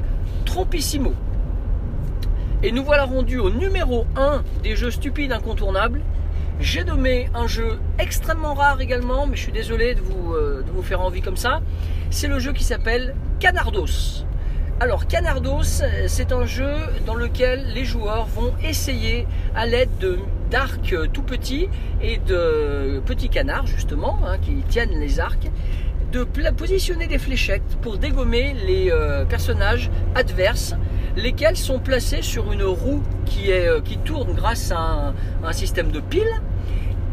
Trompissimo. 0.45 1.13
Et 2.61 2.71
nous 2.71 2.83
voilà 2.83 3.05
rendus 3.05 3.39
au 3.39 3.49
numéro 3.49 4.05
1 4.15 4.43
des 4.61 4.75
jeux 4.75 4.91
stupides 4.91 5.31
incontournables. 5.31 6.01
J'ai 6.59 6.83
nommé 6.83 7.29
un 7.33 7.47
jeu 7.47 7.79
extrêmement 7.97 8.53
rare 8.53 8.81
également, 8.81 9.25
mais 9.25 9.35
je 9.35 9.41
suis 9.41 9.51
désolé 9.51 9.95
de 9.95 10.01
vous, 10.01 10.33
euh, 10.33 10.61
de 10.61 10.69
vous 10.69 10.83
faire 10.83 11.01
envie 11.01 11.21
comme 11.21 11.37
ça. 11.37 11.61
C'est 12.11 12.27
le 12.27 12.37
jeu 12.37 12.53
qui 12.53 12.63
s'appelle 12.63 13.15
Canardos. 13.39 14.25
Alors 14.81 15.05
Canardos, 15.05 15.83
c'est 16.07 16.31
un 16.31 16.47
jeu 16.47 16.73
dans 17.05 17.13
lequel 17.13 17.67
les 17.75 17.85
joueurs 17.85 18.25
vont 18.25 18.51
essayer 18.63 19.27
à 19.53 19.67
l'aide 19.67 19.91
d'arcs 20.49 20.95
tout 21.13 21.21
petits 21.21 21.69
et 22.01 22.17
de 22.17 22.99
petits 23.05 23.29
canards 23.29 23.67
justement, 23.67 24.17
hein, 24.25 24.39
qui 24.41 24.55
tiennent 24.69 24.99
les 24.99 25.19
arcs, 25.19 25.51
de 26.11 26.23
positionner 26.23 27.05
des 27.05 27.19
fléchettes 27.19 27.77
pour 27.83 27.99
dégommer 27.99 28.55
les 28.65 28.89
euh, 28.89 29.23
personnages 29.23 29.91
adverses, 30.15 30.73
lesquels 31.15 31.57
sont 31.57 31.77
placés 31.77 32.23
sur 32.23 32.51
une 32.51 32.63
roue 32.63 33.03
qui, 33.27 33.51
est, 33.51 33.67
euh, 33.67 33.81
qui 33.81 33.99
tourne 33.99 34.33
grâce 34.33 34.71
à 34.71 34.79
un, 34.79 35.13
un, 35.43 35.53
système 35.53 35.91
de 35.91 35.99
piles. 35.99 36.41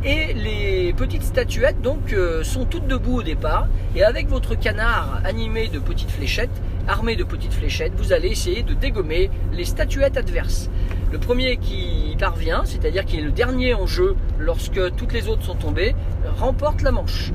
Et 0.04 0.32
les 0.32 0.94
petites 0.94 1.24
statuettes 1.24 1.82
donc 1.82 2.14
euh, 2.14 2.42
sont 2.44 2.64
toutes 2.64 2.86
debout 2.86 3.18
au 3.18 3.22
départ. 3.22 3.68
Et 3.94 4.04
avec 4.04 4.28
votre 4.28 4.54
canard 4.54 5.20
animé 5.24 5.68
de 5.68 5.78
petites 5.78 6.10
fléchettes, 6.10 6.62
armé 6.88 7.14
de 7.16 7.24
petites 7.24 7.52
fléchettes, 7.52 7.92
vous 7.96 8.12
allez 8.12 8.28
essayer 8.28 8.62
de 8.62 8.74
dégommer 8.74 9.30
les 9.52 9.64
statuettes 9.64 10.16
adverses. 10.16 10.70
Le 11.12 11.18
premier 11.18 11.56
qui 11.58 12.16
parvient, 12.18 12.62
c'est-à-dire 12.64 13.04
qui 13.04 13.18
est 13.18 13.22
le 13.22 13.30
dernier 13.30 13.74
en 13.74 13.86
jeu 13.86 14.16
lorsque 14.38 14.94
toutes 14.96 15.12
les 15.12 15.28
autres 15.28 15.44
sont 15.44 15.54
tombées, 15.54 15.94
remporte 16.36 16.82
la 16.82 16.90
manche. 16.90 17.32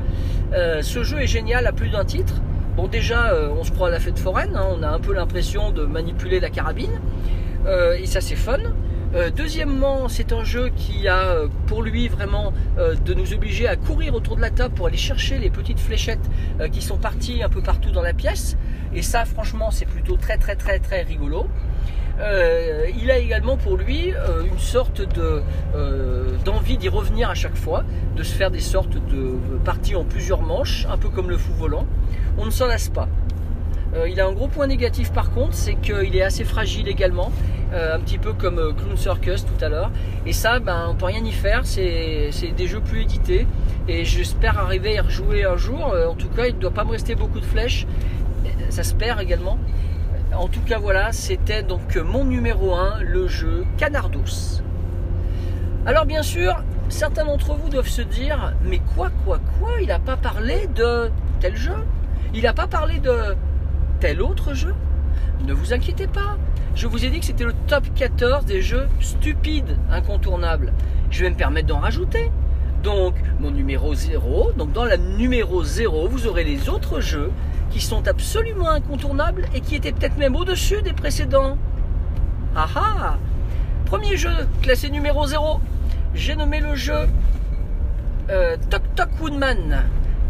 Euh, 0.54 0.82
ce 0.82 1.04
jeu 1.04 1.22
est 1.22 1.28
génial 1.28 1.66
à 1.66 1.72
plus 1.72 1.90
d'un 1.90 2.06
titre. 2.06 2.42
Bon 2.76 2.88
déjà, 2.88 3.32
euh, 3.32 3.50
on 3.58 3.64
se 3.64 3.72
croit 3.72 3.88
à 3.88 3.92
la 3.92 4.00
fête 4.00 4.20
foraine, 4.20 4.56
hein, 4.56 4.68
on 4.72 4.84
a 4.84 4.90
un 4.90 5.00
peu 5.00 5.14
l'impression 5.14 5.72
de 5.72 5.86
manipuler 5.86 6.40
la 6.40 6.50
carabine, 6.50 7.00
euh, 7.66 7.96
et 7.96 8.08
ça 8.08 8.20
c'est 8.22 8.36
fun. 8.36 8.60
Euh, 9.16 9.30
deuxièmement, 9.30 10.08
c'est 10.10 10.34
un 10.34 10.44
jeu 10.44 10.70
qui 10.76 11.08
a 11.08 11.20
euh, 11.20 11.48
pour 11.68 11.84
lui 11.84 12.08
vraiment 12.08 12.52
euh, 12.80 12.96
de 12.96 13.14
nous 13.14 13.34
obliger 13.34 13.68
à 13.68 13.76
courir 13.76 14.16
autour 14.16 14.36
de 14.36 14.42
la 14.42 14.50
table 14.50 14.74
pour 14.74 14.88
aller 14.88 14.98
chercher 14.98 15.38
les 15.38 15.52
petites 15.52 15.80
fléchettes 15.80 16.30
qui 16.72 16.82
sont 16.82 16.98
parties 16.98 17.44
un 17.44 17.50
peu 17.50 17.62
partout 17.62 17.92
dans 17.92 18.02
la 18.02 18.14
pièce. 18.14 18.58
Et 18.96 19.02
ça, 19.02 19.26
franchement, 19.26 19.70
c'est 19.70 19.86
plutôt 19.86 20.18
très 20.18 20.38
très 20.38 20.56
très 20.56 20.80
très 20.80 21.04
rigolo. 21.04 21.48
Il 22.20 23.12
a 23.12 23.18
également 23.18 23.58
pour 23.58 23.76
lui 23.76 24.14
une 24.46 24.60
sorte 24.60 25.02
de, 25.02 25.42
d'envie 26.46 26.78
d'y 26.78 26.90
revenir 26.90 27.30
à 27.30 27.34
chaque 27.34 27.56
fois, 27.56 27.84
de 28.16 28.24
se 28.24 28.34
faire 28.34 28.52
des 28.52 28.60
sortes 28.60 28.94
de 28.94 29.36
parties 29.66 29.96
en 29.96 30.04
plusieurs 30.04 30.42
manches, 30.42 30.86
un 30.90 30.98
peu 30.98 31.10
comme 31.10 31.30
le 31.30 31.38
fou 31.38 31.54
volant. 31.54 31.86
On 32.38 32.46
ne 32.46 32.52
s'en 32.52 32.68
lasse 32.68 32.90
pas. 32.90 33.10
il 34.08 34.20
a 34.22 34.28
un 34.28 34.34
gros 34.34 34.48
point 34.48 34.68
négatif 34.68 35.12
par 35.12 35.32
contre, 35.32 35.54
c'est 35.54 35.76
qu'il 35.76 36.16
est 36.16 36.24
assez 36.24 36.44
fragile 36.44 36.88
également, 36.88 37.32
un 37.74 38.00
petit 38.00 38.18
peu 38.18 38.34
comme 38.34 38.76
Clown 38.76 38.98
Circus 38.98 39.46
tout 39.46 39.66
à 39.66 39.70
l'heure. 39.70 39.92
Et 40.26 40.34
ça, 40.34 40.60
ben, 40.60 40.88
on 40.90 40.96
peut 40.96 41.06
rien 41.06 41.24
y 41.24 41.32
faire, 41.32 41.62
c'est, 41.66 42.30
c'est 42.32 42.52
des 42.52 42.68
jeux 42.68 42.82
plus 42.82 43.02
édités. 43.02 43.48
Et 43.88 44.06
j'espère 44.06 44.60
arriver 44.60 44.92
à 44.92 44.94
y 44.94 45.00
rejouer 45.00 45.46
un 45.46 45.58
jour. 45.58 45.96
en 46.10 46.16
tout 46.16 46.30
cas, 46.30 46.46
il 46.48 46.56
ne 46.56 46.60
doit 46.60 46.72
pas 46.72 46.84
me 46.84 46.92
rester 46.92 47.16
beaucoup 47.16 47.40
de 47.40 47.46
flèches. 47.46 47.88
Ça 48.70 48.84
se 48.84 48.94
perd 48.94 49.22
également. 49.22 49.58
En 50.36 50.48
tout 50.48 50.62
cas, 50.62 50.80
voilà, 50.80 51.12
c'était 51.12 51.62
donc 51.62 51.96
mon 51.96 52.26
numéro 52.26 52.74
1, 52.74 53.02
le 53.02 53.28
jeu 53.28 53.66
Canardos. 53.78 54.62
Alors, 55.86 56.06
bien 56.06 56.24
sûr, 56.24 56.64
certains 56.90 57.26
d'entre 57.26 57.54
vous 57.54 57.70
doivent 57.70 57.88
se 57.88 58.02
dire 58.02 58.54
Mais 58.64 58.80
quoi, 58.96 59.12
quoi, 59.26 59.40
quoi 59.60 59.74
Il 59.82 59.88
n'a 59.88 60.00
pas 60.00 60.18
parlé 60.18 60.68
de 60.74 61.12
tel 61.40 61.56
jeu? 61.56 61.76
Il 62.34 62.44
n'a 62.44 62.54
pas 62.54 62.68
parlé 62.68 63.00
de 63.00 63.36
tel 64.00 64.22
autre 64.22 64.54
jeu? 64.54 64.74
Ne 65.46 65.54
vous 65.54 65.74
inquiétez 65.74 66.08
pas. 66.08 66.38
Je 66.76 66.88
vous 66.88 67.06
ai 67.06 67.10
dit 67.10 67.20
que 67.20 67.26
c'était 67.26 67.44
le 67.44 67.54
top 67.68 67.86
14 67.96 68.46
des 68.46 68.62
jeux 68.62 68.88
stupides 69.00 69.78
incontournables. 69.92 70.74
Je 71.12 71.24
vais 71.24 71.30
me 71.30 71.36
permettre 71.36 71.68
d'en 71.68 71.80
rajouter. 71.80 72.32
Donc, 72.84 73.16
mon 73.40 73.52
numéro 73.52 73.94
0. 73.94 74.52
Donc, 74.58 74.74
dans 74.74 74.86
la 74.86 74.98
numéro 74.98 75.64
0, 75.64 76.08
vous 76.08 76.28
aurez 76.28 76.44
les 76.44 76.70
autres 76.70 77.00
jeux 77.00 77.32
qui 77.70 77.80
sont 77.80 78.08
absolument 78.08 78.70
incontournables 78.70 79.46
et 79.56 79.62
qui 79.62 79.76
étaient 79.76 79.92
peut-être 79.92 80.18
même 80.18 80.36
au-dessus 80.36 80.82
des 80.82 80.94
précédents. 80.94 81.58
Ah 82.56 82.68
ah 82.76 83.18
Premier 83.86 84.18
jeu, 84.18 84.32
classé 84.62 84.90
numéro 84.90 85.26
0. 85.26 85.60
J'ai 86.14 86.36
nommé 86.36 86.60
le 86.60 86.76
jeu 86.76 87.08
euh, 88.30 88.58
Tok 88.70 88.82
Tok 88.96 89.10
Woodman. 89.22 89.84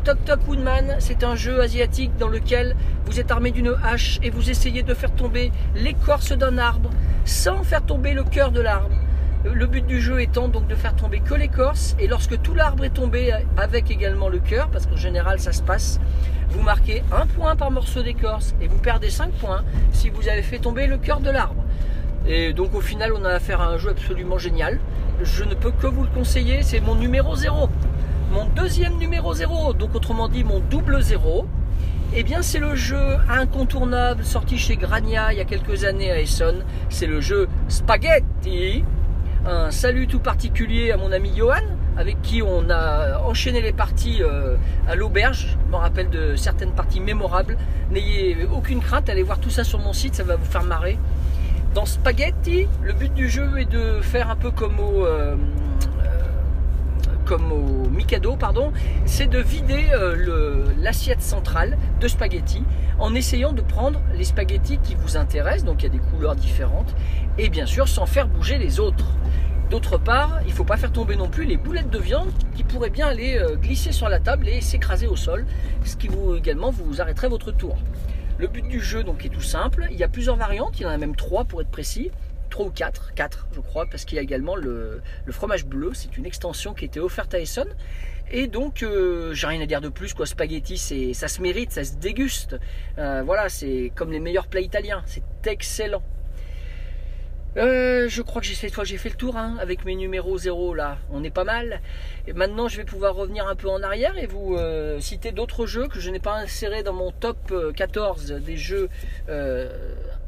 Tok 0.03 0.25
Tok 0.25 0.47
Woodman, 0.49 0.97
c'est 0.99 1.23
un 1.23 1.35
jeu 1.35 1.61
asiatique 1.61 2.11
dans 2.17 2.27
lequel 2.27 2.75
vous 3.05 3.21
êtes 3.21 3.31
armé 3.31 3.51
d'une 3.51 3.73
hache 3.81 4.19
et 4.21 4.31
vous 4.31 4.49
essayez 4.49 4.83
de 4.83 4.93
faire 4.93 5.15
tomber 5.15 5.53
l'écorce 5.75 6.33
d'un 6.33 6.57
arbre 6.57 6.89
sans 7.23 7.63
faire 7.63 7.85
tomber 7.85 8.13
le 8.13 8.25
cœur 8.25 8.51
de 8.51 8.59
l'arbre. 8.59 8.97
Le 9.45 9.65
but 9.65 9.85
du 9.85 10.01
jeu 10.01 10.21
étant 10.21 10.49
donc 10.49 10.67
de 10.67 10.75
faire 10.75 10.93
tomber 10.93 11.21
que 11.21 11.33
l'écorce 11.33 11.95
et 11.99 12.07
lorsque 12.07 12.41
tout 12.41 12.53
l'arbre 12.53 12.83
est 12.83 12.89
tombé 12.89 13.33
avec 13.55 13.91
également 13.91 14.27
le 14.27 14.39
cœur, 14.39 14.67
parce 14.71 14.87
qu'en 14.87 14.97
général 14.97 15.39
ça 15.39 15.53
se 15.53 15.61
passe, 15.61 16.01
vous 16.49 16.61
marquez 16.61 17.01
un 17.13 17.25
point 17.25 17.55
par 17.55 17.71
morceau 17.71 18.01
d'écorce 18.03 18.55
et 18.59 18.67
vous 18.67 18.79
perdez 18.79 19.09
5 19.09 19.31
points 19.31 19.63
si 19.93 20.09
vous 20.09 20.27
avez 20.27 20.41
fait 20.41 20.59
tomber 20.59 20.85
le 20.85 20.97
cœur 20.97 21.21
de 21.21 21.29
l'arbre. 21.29 21.63
Et 22.27 22.51
donc 22.51 22.75
au 22.75 22.81
final 22.81 23.13
on 23.17 23.23
a 23.23 23.29
affaire 23.29 23.61
à 23.61 23.67
un 23.67 23.77
jeu 23.77 23.91
absolument 23.91 24.37
génial. 24.37 24.81
Je 25.21 25.45
ne 25.45 25.55
peux 25.55 25.71
que 25.71 25.87
vous 25.87 26.03
le 26.03 26.09
conseiller, 26.09 26.61
c'est 26.61 26.81
mon 26.81 26.95
numéro 26.95 27.37
0. 27.37 27.69
Mon 28.33 28.47
deuxième 28.47 28.97
numéro 28.97 29.31
0, 29.31 29.73
donc 29.73 29.93
autrement 29.93 30.27
dit 30.27 30.43
mon 30.43 30.59
double 30.59 31.03
0, 31.03 31.45
eh 32.15 32.23
bien 32.23 32.41
c'est 32.41 32.57
le 32.57 32.73
jeu 32.73 33.17
incontournable 33.29 34.25
sorti 34.25 34.57
chez 34.57 34.75
Grania 34.75 35.31
il 35.31 35.37
y 35.37 35.39
a 35.39 35.45
quelques 35.45 35.83
années 35.83 36.09
à 36.09 36.19
Essonne. 36.19 36.63
C'est 36.89 37.05
le 37.05 37.21
jeu 37.21 37.47
Spaghetti 37.67 38.83
un 39.45 39.69
salut 39.69 40.07
tout 40.07 40.19
particulier 40.19 40.91
à 40.91 40.97
mon 40.97 41.11
ami 41.11 41.31
Johan, 41.35 41.61
avec 41.95 42.23
qui 42.23 42.41
on 42.41 42.71
a 42.71 43.19
enchaîné 43.19 43.61
les 43.61 43.71
parties 43.71 44.23
euh, 44.23 44.55
à 44.87 44.95
l'auberge. 44.95 45.55
Je 45.67 45.71
me 45.71 45.75
rappelle 45.75 46.09
de 46.09 46.35
certaines 46.35 46.71
parties 46.71 47.01
mémorables. 47.01 47.55
N'ayez 47.91 48.47
aucune 48.51 48.79
crainte, 48.79 49.09
allez 49.09 49.21
voir 49.21 49.37
tout 49.37 49.51
ça 49.51 49.63
sur 49.63 49.77
mon 49.77 49.93
site, 49.93 50.15
ça 50.15 50.23
va 50.23 50.37
vous 50.37 50.45
faire 50.45 50.63
marrer. 50.63 50.97
Dans 51.75 51.85
Spaghetti, 51.85 52.67
le 52.81 52.93
but 52.93 53.13
du 53.13 53.29
jeu 53.29 53.59
est 53.59 53.69
de 53.69 54.01
faire 54.01 54.31
un 54.31 54.35
peu 54.35 54.49
comme 54.49 54.79
au, 54.79 55.05
euh, 55.05 55.35
comme 57.25 57.51
au 57.51 57.89
Mikado, 57.89 58.35
pardon, 58.35 58.71
c'est 59.05 59.27
de 59.27 59.39
vider 59.39 59.85
euh, 59.93 60.65
l'assiette 60.79 61.21
centrale 61.21 61.77
de 61.99 62.07
spaghetti 62.07 62.63
en 62.99 63.15
essayant 63.15 63.53
de 63.53 63.61
prendre 63.61 64.01
les 64.15 64.23
spaghettis 64.23 64.79
qui 64.83 64.95
vous 64.95 65.17
intéressent, 65.17 65.65
donc 65.65 65.81
il 65.81 65.85
y 65.85 65.89
a 65.89 65.91
des 65.91 65.99
couleurs 65.99 66.35
différentes, 66.35 66.95
et 67.37 67.49
bien 67.49 67.65
sûr 67.65 67.87
sans 67.87 68.05
faire 68.05 68.27
bouger 68.27 68.57
les 68.57 68.79
autres. 68.79 69.05
D'autre 69.69 69.97
part, 69.97 70.39
il 70.43 70.49
ne 70.49 70.53
faut 70.53 70.65
pas 70.65 70.77
faire 70.77 70.91
tomber 70.91 71.15
non 71.15 71.29
plus 71.29 71.45
les 71.45 71.57
boulettes 71.57 71.89
de 71.89 71.97
viande 71.97 72.29
qui 72.55 72.63
pourraient 72.63 72.89
bien 72.89 73.07
aller 73.07 73.37
euh, 73.37 73.55
glisser 73.55 73.91
sur 73.91 74.09
la 74.09 74.19
table 74.19 74.47
et 74.47 74.61
s'écraser 74.61 75.07
au 75.07 75.15
sol, 75.15 75.45
ce 75.83 75.95
qui 75.95 76.07
vous 76.07 76.35
également 76.35 76.69
vous 76.69 77.01
arrêterait 77.01 77.29
votre 77.29 77.51
tour. 77.51 77.77
Le 78.37 78.47
but 78.47 78.67
du 78.67 78.79
jeu 78.79 79.03
donc 79.03 79.25
est 79.25 79.29
tout 79.29 79.41
simple, 79.41 79.87
il 79.89 79.97
y 79.97 80.03
a 80.03 80.07
plusieurs 80.07 80.35
variantes, 80.35 80.79
il 80.79 80.83
y 80.83 80.85
en 80.85 80.89
a 80.89 80.97
même 80.97 81.15
trois 81.15 81.45
pour 81.45 81.61
être 81.61 81.71
précis. 81.71 82.11
3 82.53 82.67
ou 82.67 82.69
4, 82.69 83.13
4 83.15 83.47
je 83.51 83.59
crois, 83.61 83.87
parce 83.87 84.05
qu'il 84.05 84.15
y 84.15 84.19
a 84.19 84.21
également 84.21 84.55
le, 84.55 85.01
fromage 85.31 85.65
bleu, 85.65 85.91
c'est 85.95 86.17
une 86.17 86.25
extension 86.27 86.75
qui 86.75 86.85
était 86.85 86.99
offerte 86.99 87.33
à 87.33 87.39
Essonne. 87.39 87.73
Et 88.31 88.45
donc, 88.47 88.83
euh, 88.83 89.33
j'ai 89.33 89.47
rien 89.47 89.59
à 89.61 89.65
dire 89.65 89.81
de 89.81 89.89
plus, 89.89 90.13
quoi. 90.13 90.27
Spaghetti, 90.27 90.77
c'est, 90.77 91.13
ça 91.13 91.27
se 91.27 91.41
mérite, 91.41 91.71
ça 91.71 91.83
se 91.83 91.95
déguste. 91.95 92.57
Euh, 92.99 93.23
voilà, 93.25 93.49
c'est 93.49 93.91
comme 93.95 94.11
les 94.11 94.19
meilleurs 94.19 94.47
plats 94.47 94.61
italiens, 94.61 95.01
c'est 95.07 95.23
excellent. 95.47 96.03
Euh, 97.57 98.07
je 98.07 98.21
crois 98.23 98.41
que 98.41 98.47
j'ai 98.47 98.55
cette 98.55 98.73
fois 98.73 98.83
j'ai 98.83 98.97
fait 98.97 99.09
le 99.09 99.15
tour 99.15 99.37
hein, 99.37 99.57
avec 99.59 99.85
mes 99.85 99.95
numéros 99.95 100.39
0 100.39 100.73
là, 100.73 100.97
on 101.11 101.23
est 101.23 101.29
pas 101.29 101.43
mal. 101.43 101.81
Et 102.27 102.33
maintenant 102.33 102.67
je 102.67 102.77
vais 102.77 102.83
pouvoir 102.83 103.13
revenir 103.13 103.47
un 103.47 103.55
peu 103.55 103.69
en 103.69 103.83
arrière 103.83 104.17
et 104.17 104.25
vous 104.25 104.57
citer 104.99 105.31
d'autres 105.31 105.67
jeux 105.67 105.87
que 105.87 105.99
je 105.99 106.09
n'ai 106.09 106.19
pas 106.19 106.33
insérés 106.33 106.81
dans 106.81 106.93
mon 106.93 107.11
top 107.11 107.53
14 107.75 108.31
euh, 108.31 108.39
des 108.39 108.57
jeux 108.57 108.89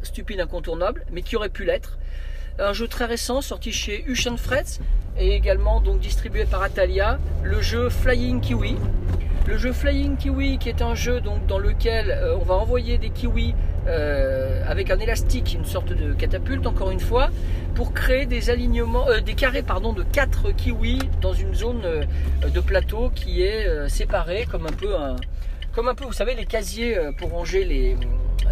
stupides 0.05 0.39
incontournables, 0.39 1.05
mais 1.11 1.21
qui 1.21 1.35
auraient 1.35 1.49
pu 1.49 1.65
l'être. 1.65 1.97
Un 2.57 2.71
jeu 2.71 2.87
très 2.87 3.05
récent 3.05 3.41
sorti 3.41 3.71
chez 3.71 4.03
Ushan 4.07 4.37
Frets 4.37 4.79
et 5.17 5.35
également 5.35 5.81
donc 5.81 5.99
distribué 5.99 6.45
par 6.45 6.61
Atalia, 6.61 7.19
le 7.43 7.61
jeu 7.61 7.89
Flying 7.89 8.39
Kiwi. 8.39 8.77
Le 9.45 9.57
jeu 9.57 9.73
Flying 9.73 10.15
Kiwi 10.15 10.57
qui 10.57 10.69
est 10.69 10.81
un 10.81 10.95
jeu 10.95 11.19
donc 11.19 11.45
dans 11.47 11.59
lequel 11.59 12.17
on 12.39 12.43
va 12.43 12.55
envoyer 12.55 12.97
des 12.97 13.09
kiwis 13.09 13.53
euh, 13.87 14.63
avec 14.67 14.89
un 14.89 14.99
élastique, 14.99 15.53
une 15.53 15.65
sorte 15.65 15.93
de 15.93 16.13
catapulte, 16.13 16.65
encore 16.65 16.91
une 16.91 16.99
fois, 16.99 17.29
pour 17.75 17.93
créer 17.93 18.25
des 18.25 18.49
alignements, 18.49 19.07
euh, 19.09 19.19
des 19.19 19.35
carrés 19.35 19.61
pardon, 19.61 19.93
de 19.93 20.03
4 20.03 20.51
kiwis 20.55 21.01
dans 21.21 21.33
une 21.33 21.53
zone 21.53 21.81
euh, 21.83 22.03
de 22.49 22.59
plateau 22.59 23.11
qui 23.13 23.43
est 23.43 23.67
euh, 23.67 23.87
séparée 23.87 24.47
comme 24.49 24.65
un 24.65 24.71
peu 24.71 24.95
comme 25.75 25.89
un 25.89 25.93
peu, 25.93 26.05
vous 26.05 26.13
savez, 26.13 26.35
les 26.35 26.45
casiers 26.45 26.97
euh, 26.97 27.11
pour 27.11 27.31
ranger 27.31 27.65
les, 27.65 27.97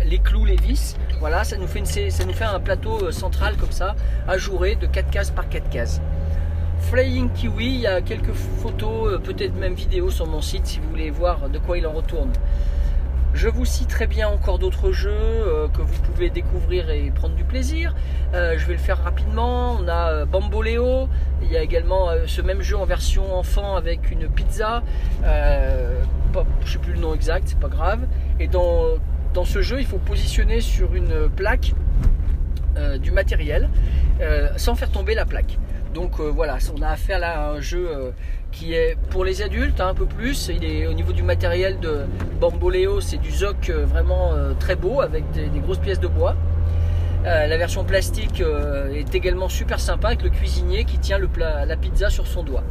les 0.05 0.19
clous, 0.19 0.45
les 0.45 0.55
vis. 0.55 0.95
Voilà, 1.19 1.43
ça 1.43 1.57
nous 1.57 1.67
fait, 1.67 1.79
une, 1.79 1.85
ça 1.85 2.25
nous 2.25 2.33
fait 2.33 2.43
un 2.43 2.59
plateau 2.59 3.05
euh, 3.05 3.11
central 3.11 3.55
comme 3.57 3.71
ça, 3.71 3.95
ajouré 4.27 4.75
de 4.75 4.85
4 4.85 5.09
cases 5.09 5.31
par 5.31 5.47
4 5.49 5.69
cases. 5.69 6.01
Flying 6.79 7.31
Kiwi, 7.31 7.65
il 7.65 7.79
y 7.81 7.87
a 7.87 8.01
quelques 8.01 8.33
photos, 8.33 9.13
euh, 9.13 9.17
peut-être 9.17 9.55
même 9.55 9.73
vidéos 9.73 10.11
sur 10.11 10.27
mon 10.27 10.41
site 10.41 10.65
si 10.67 10.79
vous 10.79 10.89
voulez 10.89 11.09
voir 11.11 11.49
de 11.49 11.57
quoi 11.57 11.77
il 11.77 11.87
en 11.87 11.91
retourne. 11.93 12.31
Je 13.33 13.47
vous 13.47 13.65
citerai 13.65 14.05
bien 14.05 14.27
encore 14.27 14.59
d'autres 14.59 14.91
jeux 14.91 15.09
euh, 15.11 15.67
que 15.69 15.81
vous 15.81 16.01
pouvez 16.03 16.29
découvrir 16.29 16.89
et 16.91 17.09
prendre 17.09 17.33
du 17.35 17.43
plaisir. 17.43 17.95
Je 18.33 18.65
vais 18.65 18.73
le 18.73 18.79
faire 18.79 19.01
rapidement. 19.03 19.77
On 19.79 19.87
a 19.87 20.11
euh, 20.11 20.25
Bamboleo. 20.25 21.07
Il 21.41 21.51
y 21.51 21.57
a 21.57 21.63
également 21.63 22.09
ce 22.27 22.41
même 22.41 22.61
jeu 22.61 22.77
en 22.77 22.85
version 22.85 23.35
enfant 23.35 23.75
avec 23.75 24.11
une 24.11 24.27
pizza. 24.29 24.83
Pas- 25.21 26.45
je 26.61 26.65
ne 26.65 26.71
sais 26.73 26.77
plus 26.79 26.93
le 26.93 26.99
nom 26.99 27.13
exact, 27.15 27.47
c'est 27.47 27.59
pas 27.59 27.69
grave. 27.69 28.01
Et 28.39 28.47
dans, 28.47 28.97
dans 29.33 29.45
ce 29.45 29.61
jeu, 29.61 29.79
il 29.79 29.85
faut 29.85 29.97
positionner 29.97 30.61
sur 30.61 30.93
une 30.93 31.29
plaque 31.29 31.73
euh, 32.77 32.97
du 32.97 33.11
matériel 33.11 33.69
euh, 34.21 34.49
sans 34.57 34.75
faire 34.75 34.91
tomber 34.91 35.15
la 35.15 35.25
plaque. 35.25 35.57
Donc 35.93 36.19
euh, 36.19 36.29
voilà, 36.29 36.57
on 36.75 36.81
a 36.81 36.89
affaire 36.89 37.23
à 37.23 37.51
un 37.51 37.59
jeu 37.59 38.13
qui 38.51 38.73
est 38.73 38.97
pour 39.09 39.25
les 39.25 39.41
adultes 39.41 39.79
hein, 39.81 39.89
un 39.89 39.93
peu 39.93 40.05
plus. 40.05 40.49
Il 40.53 40.63
est 40.63 40.87
au 40.87 40.93
niveau 40.93 41.13
du 41.13 41.23
matériel 41.23 41.79
de 41.79 42.01
Bamboleo, 42.39 43.01
c'est 43.01 43.17
du 43.17 43.31
zoc 43.31 43.69
vraiment 43.69 44.33
très 44.59 44.75
beau 44.75 45.01
avec 45.01 45.29
des, 45.31 45.59
grosses 45.59 45.79
pièces 45.79 45.99
de 45.99 46.07
bois. 46.07 46.35
La 47.23 47.57
version 47.57 47.85
plastique 47.85 48.43
est 48.93 49.15
également 49.15 49.47
super 49.49 49.79
sympa 49.79 50.09
avec 50.09 50.23
le 50.23 50.29
cuisinier 50.29 50.83
qui 50.83 50.97
tient 50.97 51.19
la 51.19 51.77
pizza 51.77 52.09
sur 52.09 52.27
son 52.27 52.43
doigt. 52.43 52.63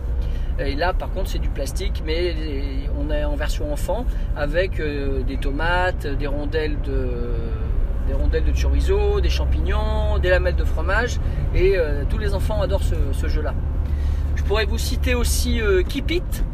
Et 0.67 0.75
là, 0.75 0.93
par 0.93 1.11
contre, 1.11 1.31
c'est 1.31 1.39
du 1.39 1.49
plastique, 1.49 2.03
mais 2.05 2.35
on 2.99 3.11
est 3.11 3.25
en 3.25 3.37
version 3.37 3.73
enfant 3.73 4.07
avec 4.37 4.81
euh, 4.81 5.23
des 5.23 5.37
tomates, 5.37 6.07
des 6.07 6.27
rondelles 6.27 6.81
de, 6.83 7.09
des 8.07 8.15
rondelles 8.15 8.45
de 8.45 8.53
chorizo, 8.53 9.21
des 9.21 9.31
champignons, 9.31 10.19
des 10.19 10.31
lamelles 10.31 10.57
de 10.57 10.65
fromage. 10.65 11.19
Et 11.55 11.77
euh, 11.77 12.05
tous 12.09 12.19
les 12.19 12.35
enfants 12.35 12.61
adorent 12.63 12.83
ce, 12.83 13.29
jeu-là. 13.29 13.55
Je 14.37 14.43
pourrais 14.43 14.67
vous 14.67 14.79
citer 14.79 15.15
aussi 15.15 15.61
euh, 15.61 15.83
Keep 15.83 16.11
It. 16.11 16.45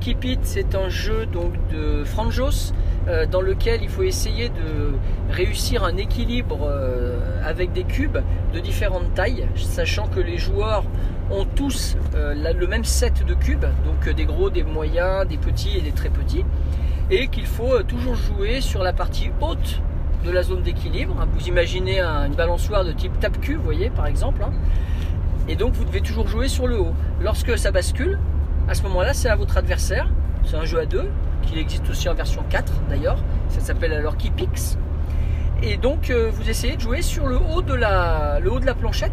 Keep 0.00 0.24
It, 0.24 0.40
c'est 0.42 0.74
un 0.74 0.88
jeu 0.88 1.26
donc 1.26 1.52
de 1.72 2.04
Franjos 2.04 2.72
dans 3.32 3.40
lequel 3.40 3.82
il 3.82 3.88
faut 3.88 4.04
essayer 4.04 4.48
de 4.48 4.92
réussir 5.28 5.82
un 5.82 5.96
équilibre 5.96 6.72
avec 7.44 7.72
des 7.72 7.82
cubes 7.82 8.18
de 8.54 8.60
différentes 8.60 9.12
tailles, 9.14 9.48
sachant 9.56 10.06
que 10.06 10.20
les 10.20 10.38
joueurs 10.38 10.84
ont 11.32 11.44
tous 11.56 11.96
euh, 12.14 12.34
le 12.52 12.66
même 12.66 12.84
set 12.84 13.24
de 13.26 13.34
cubes, 13.34 13.64
donc 13.84 14.06
euh, 14.06 14.12
des 14.12 14.24
gros, 14.24 14.50
des 14.50 14.62
moyens, 14.62 15.26
des 15.26 15.38
petits 15.38 15.76
et 15.78 15.80
des 15.80 15.92
très 15.92 16.10
petits, 16.10 16.44
et 17.10 17.28
qu'il 17.28 17.46
faut 17.46 17.74
euh, 17.74 17.82
toujours 17.82 18.14
jouer 18.14 18.60
sur 18.60 18.82
la 18.82 18.92
partie 18.92 19.30
haute 19.40 19.80
de 20.24 20.30
la 20.30 20.42
zone 20.42 20.62
d'équilibre. 20.62 21.16
hein. 21.20 21.26
Vous 21.34 21.48
imaginez 21.48 22.00
un- 22.00 22.26
une 22.26 22.34
balançoire 22.34 22.84
de 22.84 22.92
type 22.92 23.18
tape-cul, 23.18 23.56
vous 23.56 23.62
voyez 23.62 23.90
par 23.90 24.06
exemple, 24.06 24.42
hein. 24.44 24.52
et 25.48 25.56
donc 25.56 25.72
vous 25.74 25.84
devez 25.84 26.00
toujours 26.02 26.28
jouer 26.28 26.48
sur 26.48 26.66
le 26.66 26.78
haut. 26.78 26.94
Lorsque 27.20 27.56
ça 27.58 27.70
bascule, 27.72 28.18
à 28.68 28.74
ce 28.74 28.82
moment-là, 28.84 29.12
c'est 29.14 29.28
à 29.28 29.34
votre 29.36 29.56
adversaire. 29.56 30.08
C'est 30.44 30.56
un 30.56 30.64
jeu 30.64 30.78
à 30.80 30.86
deux, 30.86 31.08
qui 31.42 31.58
existe 31.58 31.88
aussi 31.90 32.08
en 32.08 32.14
version 32.14 32.42
4 32.50 32.72
d'ailleurs. 32.88 33.18
Ça 33.48 33.60
s'appelle 33.60 33.92
alors 33.92 34.16
Keepix. 34.16 34.76
Et 35.62 35.76
donc 35.76 36.10
vous 36.10 36.50
essayez 36.50 36.76
de 36.76 36.80
jouer 36.80 37.02
sur 37.02 37.26
le 37.26 37.38
haut 37.38 37.62
de 37.62 37.74
la, 37.74 38.38
le 38.40 38.52
haut 38.52 38.58
de 38.60 38.66
la 38.66 38.74
planchette. 38.74 39.12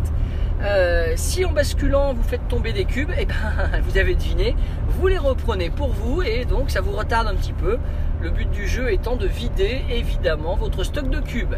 Euh, 0.61 1.13
si 1.15 1.45
en 1.45 1.51
basculant 1.51 2.13
vous 2.13 2.23
faites 2.23 2.47
tomber 2.49 2.73
des 2.73 2.85
cubes, 2.85 3.11
et 3.17 3.25
ben 3.25 3.35
vous 3.83 3.97
avez 3.97 4.15
deviné, 4.15 4.55
vous 4.89 5.07
les 5.07 5.17
reprenez 5.17 5.69
pour 5.69 5.89
vous 5.89 6.21
et 6.21 6.43
donc 6.45 6.69
ça 6.69 6.81
vous 6.81 6.91
retarde 6.91 7.27
un 7.27 7.35
petit 7.35 7.53
peu. 7.53 7.77
Le 8.21 8.29
but 8.29 8.49
du 8.51 8.67
jeu 8.67 8.91
étant 8.91 9.15
de 9.15 9.25
vider 9.27 9.81
évidemment 9.89 10.55
votre 10.55 10.83
stock 10.83 11.09
de 11.09 11.21
cubes. 11.21 11.55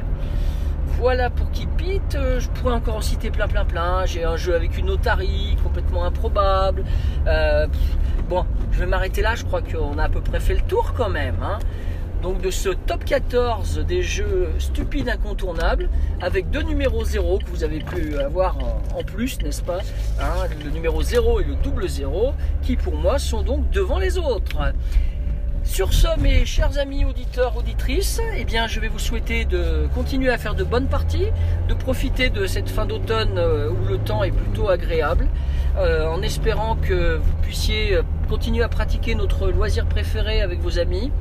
Voilà 1.00 1.30
pour 1.32 1.50
Keep. 1.52 1.70
Euh, 2.16 2.40
Je 2.40 2.48
pourrais 2.50 2.76
encore 2.76 2.98
en 2.98 3.02
citer 3.02 3.32
plein, 3.32 3.48
plein, 3.48 3.66
plein. 3.66 4.06
J'ai 4.06 4.24
un 4.24 4.36
jeu 4.36 4.54
avec 4.56 4.78
une 4.78 4.90
otarie 4.90 5.58
complètement 5.64 6.06
improbable. 6.06 6.84
Euh, 7.26 7.66
bon, 8.30 8.46
je 8.72 8.80
vais 8.80 8.86
m'arrêter 8.86 9.22
là. 9.24 9.34
Je 9.36 9.44
crois 9.44 9.62
qu'on 9.62 9.98
a 9.98 10.04
à 10.04 10.10
peu 10.10 10.22
près 10.22 10.40
fait 10.40 10.54
le 10.54 10.62
tour 10.62 10.94
quand 10.96 11.10
même. 11.10 11.38
hein. 11.42 11.58
Donc 12.22 12.40
de 12.40 12.52
ce 12.52 12.70
top 12.70 13.04
14 13.04 13.80
des 13.80 14.04
jeux 14.04 14.50
stupides 14.60 15.10
incontournables, 15.10 15.90
avec 16.22 16.52
deux 16.52 16.62
numéros 16.62 17.04
0 17.04 17.40
que 17.40 17.50
vous 17.50 17.64
avez 17.64 17.80
pu 17.80 18.16
avoir 18.18 18.58
en, 18.96 19.04
plus, 19.04 19.42
n'est-ce 19.42 19.64
pas 19.64 19.80
Hein, 20.20 20.48
Le 20.64 20.70
numéro 20.70 21.02
0 21.02 21.40
et 21.40 21.44
le 21.44 21.56
double 21.56 21.90
0, 21.90 22.34
qui 22.62 22.76
pour 22.76 22.96
moi 22.96 23.18
sont 23.18 23.42
donc 23.42 23.70
devant 23.72 23.98
les 23.98 24.20
autres. 24.20 24.60
Sur 25.64 25.94
ce, 25.94 26.20
mes 26.20 26.46
chers 26.46 26.78
amis 26.78 27.06
auditeurs, 27.06 27.58
auditrices, 27.58 28.20
eh 28.38 28.46
bien, 28.46 28.68
je 28.68 28.80
vais 28.80 28.88
vous 28.88 29.00
souhaiter 29.00 29.46
de 29.46 29.88
continuer 29.96 30.30
à 30.30 30.38
faire 30.38 30.54
de 30.54 30.64
bonnes 30.64 30.88
parties, 30.88 31.28
de 31.70 31.74
profiter 31.74 32.30
de 32.30 32.46
cette 32.46 32.70
fin 32.70 32.86
d'automne 32.86 33.38
euh, 33.38 33.70
où 33.70 33.88
le 33.88 33.98
temps 33.98 34.24
est 34.24 34.32
plutôt 34.32 34.70
agréable, 34.70 35.28
euh, 35.78 36.08
en 36.08 36.22
espérant 36.22 36.76
que 36.76 37.18
vous 37.18 37.34
puissiez 37.42 37.98
continuer 38.30 38.64
à 38.64 38.70
pratiquer 38.70 39.16
notre 39.16 39.50
loisir 39.50 39.86
préféré 39.88 40.42
avec 40.42 40.60
vos 40.60 40.78
amis. 40.78 41.12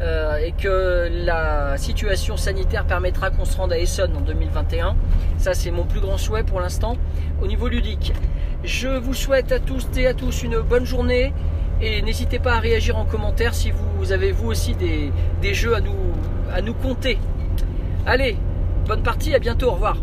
Euh, 0.00 0.38
et 0.38 0.50
que 0.52 1.08
la 1.24 1.76
situation 1.76 2.36
sanitaire 2.36 2.84
permettra 2.84 3.30
qu'on 3.30 3.44
se 3.44 3.56
rende 3.56 3.72
à 3.72 3.78
Essonne 3.78 4.16
en 4.16 4.20
2021. 4.20 4.96
Ça, 5.38 5.54
c'est 5.54 5.70
mon 5.70 5.84
plus 5.84 6.00
grand 6.00 6.18
souhait 6.18 6.42
pour 6.42 6.60
l'instant 6.60 6.96
au 7.40 7.46
niveau 7.46 7.68
ludique. 7.68 8.12
Je 8.64 8.88
vous 8.88 9.14
souhaite 9.14 9.52
à 9.52 9.60
tous 9.60 9.86
et 9.96 10.08
à 10.08 10.14
tous 10.14 10.42
une 10.42 10.58
bonne 10.58 10.84
journée 10.84 11.32
et 11.80 12.02
n'hésitez 12.02 12.40
pas 12.40 12.54
à 12.54 12.58
réagir 12.58 12.96
en 12.96 13.04
commentaire 13.04 13.54
si 13.54 13.70
vous 13.70 14.10
avez 14.10 14.32
vous 14.32 14.48
aussi 14.48 14.74
des, 14.74 15.12
des 15.40 15.54
jeux 15.54 15.74
à 15.76 15.80
nous, 15.80 16.12
à 16.52 16.60
nous 16.60 16.74
compter. 16.74 17.18
Allez, 18.04 18.36
bonne 18.86 19.02
partie, 19.02 19.34
à 19.34 19.38
bientôt, 19.38 19.68
au 19.68 19.72
revoir. 19.72 19.96